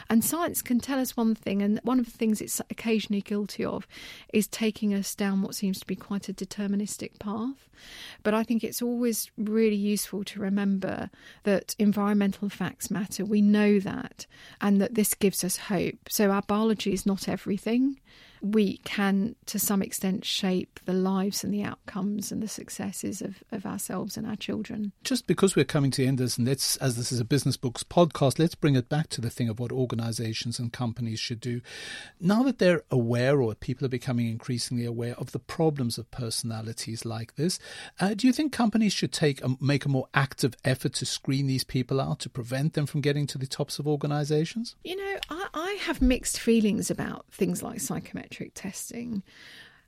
And 0.09 0.25
science 0.25 0.63
can 0.63 0.79
tell 0.79 0.99
us 0.99 1.17
one 1.17 1.35
thing. 1.35 1.61
And 1.63 1.81
one 1.83 1.99
of 1.99 2.07
the 2.07 2.13
things 2.13 2.41
it's 2.41 2.61
occasionally 2.71 3.23
guilty 3.23 3.65
of 3.65 3.87
is 4.33 4.47
taking 4.47 4.95
us 4.95 5.15
down 5.15 5.43
what 5.43 5.55
seems 5.55 5.81
to 5.81 5.87
be 5.87 5.97
quite 5.97 6.29
a 6.29 6.33
deterministic 6.33 7.19
path. 7.19 7.69
But 8.23 8.35
I 8.35 8.43
think 8.43 8.63
it's 8.65 8.83
always 8.83 9.31
really 9.37 9.77
useful 9.77 10.25
to 10.25 10.41
remember 10.41 11.11
that 11.45 11.75
environmental 11.79 12.49
facts 12.49 12.91
matter. 12.91 13.25
We 13.25 13.43
know 13.43 13.79
that, 13.81 14.27
and 14.61 14.81
that 14.81 14.95
this 14.95 15.15
gives 15.15 15.45
us 15.45 15.57
hope. 15.57 16.09
So 16.09 16.31
our 16.31 16.43
biology 16.43 16.93
is 16.93 17.07
not 17.07 17.29
everything 17.29 17.99
we 18.43 18.79
can, 18.79 19.37
to 19.47 19.59
some 19.59 19.83
extent, 19.83 20.25
shape 20.25 20.81
the 20.85 20.93
lives 20.93 21.45
and 21.45 21.55
the 21.55 21.63
outcomes 21.63 22.33
and 22.33 22.43
the 22.43 22.49
successes 22.49 23.23
of, 23.23 23.43
of 23.53 23.65
ourselves 23.65 24.17
and 24.17 24.27
our 24.27 24.35
children. 24.35 24.91
Just 25.05 25.29
because 25.29 25.55
we're 25.55 25.65
coming 25.65 25.93
to 25.93 26.03
the 26.03 26.09
end 26.09 26.19
of 26.19 26.27
this, 26.27 26.39
and 26.39 26.49
let's, 26.49 26.77
as 26.79 26.97
this 26.97 27.13
is 27.13 27.21
a 27.21 27.25
business 27.25 27.57
books 27.57 27.85
podcast, 27.85 28.41
let's 28.41 28.57
bring 28.57 28.75
it 28.75 28.89
back 28.89 29.09
to 29.11 29.21
the 29.21 29.31
thing 29.31 29.49
of 29.49 29.61
what 29.61 29.71
organizations 29.71 30.59
and 30.59 30.73
companies 30.73 31.21
should 31.21 31.41
do. 31.41 31.61
Now 32.21 32.43
that 32.43 32.59
they're 32.59 32.83
aware, 32.91 33.41
or 33.41 33.55
people 33.55 33.85
are 33.87 33.89
becoming 33.89 34.29
increasingly 34.29 34.85
aware 34.85 35.15
of 35.19 35.31
the 35.31 35.39
problems 35.39 35.97
of 35.97 36.11
personalities 36.11 37.05
like 37.05 37.37
this, 37.37 37.61
uh, 38.01 38.15
do 38.15 38.27
you 38.27 38.33
think 38.33 38.53
companies 38.53 38.93
should 38.93 39.13
take 39.13 39.41
a, 39.45 39.55
make 39.61 39.85
a 39.85 39.89
more 39.89 40.09
active 40.15 40.57
effort 40.65 40.95
to 40.95 41.07
screen 41.07 41.47
these 41.47 41.65
people 41.65 42.01
out 42.01 42.19
to 42.21 42.29
prevent 42.29 42.75
them 42.75 42.87
from 42.87 43.03
getting 43.03 43.29
to 43.29 43.39
the 43.39 43.47
tops 43.47 43.79
of 43.79 43.87
organizations? 43.87 44.75
You 44.83 44.97
know, 44.97 45.17
I, 45.31 45.47
I 45.55 45.73
have 45.83 46.03
mixed 46.03 46.41
feelings 46.41 46.91
about 46.91 47.27
things 47.31 47.63
like 47.63 47.79
psychometric 47.79 48.32
psychometric 48.33 48.55
testing 48.55 49.23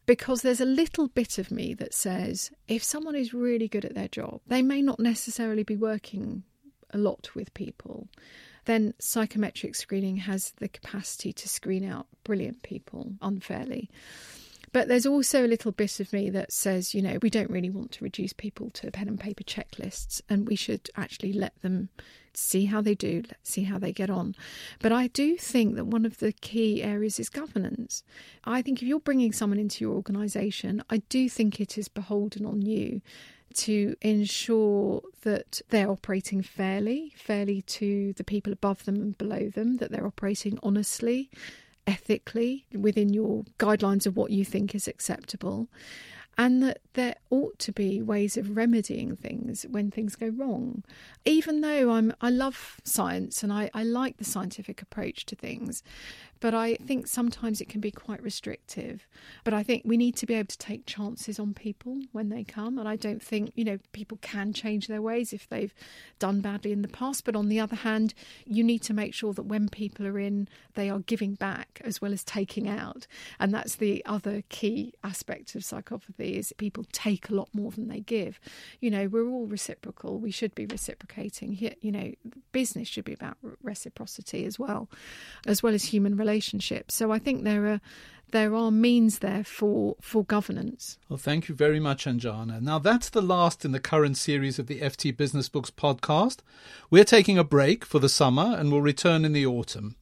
because 0.07 0.43
there's 0.43 0.61
a 0.61 0.67
little 0.67 1.09
bit 1.09 1.39
of 1.39 1.51
me 1.51 1.73
that 1.75 1.95
says 1.95 2.51
if 2.69 2.85
someone 2.85 3.15
is 3.15 3.33
really 3.33 3.69
good 3.69 3.85
at 3.85 3.95
their 3.95 4.09
job, 4.09 4.41
they 4.47 4.61
may 4.63 4.83
not 4.83 5.01
necessarily 5.01 5.63
be 5.63 5.77
working 5.77 6.43
a 6.91 6.99
lot 6.99 7.31
with 7.35 7.55
people. 7.55 8.07
Then 8.67 8.93
psychometric 8.99 9.75
screening 9.75 10.19
has 10.19 10.53
the 10.59 10.69
capacity 10.69 11.33
to 11.33 11.49
screen 11.49 11.89
out 11.89 12.07
brilliant 12.23 12.63
people 12.63 13.15
unfairly. 13.23 13.91
But 14.75 14.89
there's 14.89 15.07
also 15.07 15.47
a 15.47 15.47
little 15.47 15.71
bit 15.71 16.01
of 16.01 16.13
me 16.13 16.31
that 16.31 16.51
says, 16.51 16.97
you 16.97 17.01
know, 17.01 17.17
we 17.23 17.31
don't 17.31 17.49
really 17.49 17.71
want 17.71 17.93
to 17.93 18.03
reduce 18.03 18.33
people 18.33 18.71
to 18.71 18.91
pen 18.91 19.07
and 19.07 19.21
paper 19.21 19.45
checklists, 19.45 20.21
and 20.29 20.49
we 20.49 20.57
should 20.57 20.91
actually 20.97 21.33
let 21.33 21.63
them 21.63 21.91
see 22.33 22.65
how 22.65 22.81
they 22.81 22.97
do, 22.97 23.23
see 23.45 23.63
how 23.63 23.79
they 23.79 23.93
get 23.93 24.11
on. 24.11 24.35
But 24.81 24.91
I 24.91 25.07
do 25.07 25.37
think 25.37 25.77
that 25.77 25.87
one 25.87 26.05
of 26.05 26.19
the 26.19 26.33
key 26.33 26.83
areas 26.83 27.21
is 27.21 27.29
governance. 27.29 28.03
I 28.43 28.63
think 28.63 28.83
if 28.83 28.89
you're 28.89 28.99
bringing 28.99 29.33
someone 29.33 29.61
into 29.61 29.85
your 29.85 29.95
organisation, 29.95 30.83
I 30.91 30.97
do 31.09 31.29
think 31.29 31.61
it 31.61 31.79
is 31.79 31.87
beholden 31.87 32.45
on 32.45 32.61
you 32.61 33.01
to 33.59 33.95
ensure 34.03 35.03
that 35.23 35.63
they're 35.69 35.89
operating 35.89 36.43
fairly, 36.43 37.13
fairly 37.17 37.63
to 37.63 38.13
the 38.15 38.25
people 38.25 38.53
above 38.53 38.85
them 38.87 38.97
and 38.97 39.17
below 39.17 39.49
them, 39.51 39.77
that 39.77 39.93
they're 39.93 40.09
operating 40.09 40.59
honestly, 40.65 41.31
ethically 41.87 42.65
within 42.73 43.13
your 43.13 43.45
guidelines 43.59 44.07
of 44.07 44.17
what 44.17 44.31
you 44.31 44.45
think 44.45 44.75
is 44.75 44.89
acceptable 44.89 45.69
and 46.37 46.63
that 46.63 46.81
there 46.95 47.17
ought 47.31 47.59
to 47.61 47.73
be 47.73 48.03
ways 48.03 48.37
of 48.37 48.57
remedying 48.57 49.17
things 49.17 49.65
when 49.71 49.91
things 49.91 50.17
go 50.17 50.29
wrong. 50.29 50.83
Even 51.25 51.61
though 51.61 51.93
I'm, 51.93 52.13
I 52.21 52.31
love 52.31 52.81
science 52.85 53.43
and 53.43 53.53
I, 53.53 53.71
I 53.75 53.83
like 53.83 54.17
the 54.17 54.25
scientific 54.25 54.83
approach 54.83 55.27
to 55.27 55.37
things, 55.37 55.83
but 56.41 56.55
I 56.55 56.75
think 56.75 57.07
sometimes 57.07 57.61
it 57.61 57.69
can 57.69 57.81
be 57.81 57.91
quite 57.91 58.23
restrictive. 58.23 59.07
But 59.45 59.55
I 59.55 59.63
think 59.63 59.83
we 59.85 59.97
need 59.97 60.17
to 60.17 60.27
be 60.27 60.35
able 60.35 60.49
to 60.49 60.59
take 60.59 60.87
chances 60.87 61.39
on 61.39 61.55
people 61.55 62.01
when 62.13 62.29
they 62.29 62.45
come, 62.45 62.79
and 62.79 62.89
I 62.89 62.97
don't 62.97 63.23
think 63.23 63.53
you 63.55 63.65
know 63.65 63.79
people 63.93 64.19
can 64.21 64.53
change 64.53 64.87
their 64.87 65.01
ways 65.01 65.33
if 65.33 65.49
they've 65.49 65.75
done 66.19 66.41
badly 66.41 66.73
in 66.73 66.83
the 66.83 66.89
past. 66.89 67.25
But 67.25 67.37
on 67.37 67.49
the 67.49 67.61
other 67.61 67.77
hand, 67.77 68.15
you 68.45 68.63
need 68.63 68.83
to 68.83 68.95
make 68.95 69.15
sure 69.15 69.33
that 69.33 69.45
when 69.45 69.69
people 69.69 70.07
are 70.07 70.19
in, 70.19 70.49
they 70.75 70.91
are 70.91 70.99
giving 71.01 71.35
back 71.35 71.81
as 71.85 72.03
well 72.03 72.13
as 72.13 72.23
taking 72.23 72.69
out, 72.69 73.07
and 73.41 73.53
that's 73.55 73.77
the 73.77 74.05
other 74.05 74.43
key 74.49 74.93
aspect 75.03 75.55
of 75.55 75.63
psychopathy 75.63 76.24
is 76.25 76.53
people 76.59 76.85
take 76.93 77.29
a 77.29 77.35
lot 77.35 77.49
more 77.53 77.71
than 77.71 77.89
they 77.89 78.01
give. 78.01 78.41
You 78.81 78.91
know, 78.91 79.07
we're 79.09 79.29
all 79.29 79.47
reciprocal. 79.47 80.19
We 80.19 80.31
should 80.31 80.55
be 80.55 80.67
reciprocating. 80.67 81.59
You 81.81 81.93
know, 81.93 82.13
business 82.53 82.89
should 82.89 83.05
be 83.05 83.13
about 83.13 83.37
reciprocity 83.63 84.45
as 84.45 84.59
well, 84.59 84.89
as 85.47 85.63
well 85.63 85.75
as 85.75 85.85
human 85.85 86.17
relationships 86.17 86.55
relationships. 86.65 86.95
So 86.95 87.13
I 87.13 87.19
think 87.19 87.45
there 87.45 87.67
are 87.67 87.81
there 88.31 88.55
are 88.55 88.71
means 88.71 89.21
there 89.21 89.45
for 89.45 89.97
for 90.01 90.25
governance. 90.25 90.99
Well, 91.09 91.19
thank 91.19 91.49
you 91.49 91.55
very 91.55 91.81
much, 91.81 92.05
Anjana. 92.05 92.61
Now 92.61 92.79
that's 92.79 93.11
the 93.11 93.23
last 93.23 93.65
in 93.65 93.73
the 93.73 93.81
current 93.81 94.17
series 94.17 94.59
of 94.59 94.67
the 94.67 94.81
FT 94.81 95.17
Business 95.17 95.49
Books 95.49 95.71
podcast. 95.71 96.39
We're 96.91 97.05
taking 97.05 97.39
a 97.39 97.45
break 97.45 97.85
for 97.85 98.01
the 98.01 98.09
summer 98.09 98.57
and 98.59 98.73
will 98.73 98.83
return 98.83 99.25
in 99.25 99.33
the 99.33 99.47
autumn. 99.47 99.97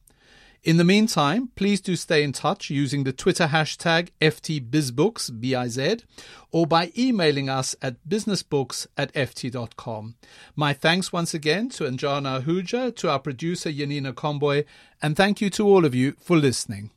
In 0.63 0.77
the 0.77 0.85
meantime, 0.85 1.49
please 1.55 1.81
do 1.81 1.97
stay 1.97 2.23
in 2.23 2.31
touch 2.31 2.69
using 2.69 3.03
the 3.03 3.11
Twitter 3.11 3.47
hashtag 3.47 4.11
FTBizBooks, 4.21 5.41
B-I-Z, 5.41 5.97
or 6.51 6.65
by 6.65 6.93
emailing 6.97 7.49
us 7.49 7.75
at 7.81 7.97
businessbooks 8.07 8.87
at 8.97 9.13
ft.com. 9.13 10.15
My 10.55 10.71
thanks 10.71 11.11
once 11.11 11.33
again 11.33 11.67
to 11.71 11.83
Anjana 11.83 12.41
Ahuja, 12.41 12.95
to 12.95 13.09
our 13.09 13.19
producer 13.19 13.69
Yanina 13.69 14.13
Comboy, 14.13 14.63
and 15.01 15.17
thank 15.17 15.41
you 15.41 15.49
to 15.49 15.67
all 15.67 15.83
of 15.83 15.93
you 15.93 16.15
for 16.21 16.37
listening. 16.37 16.91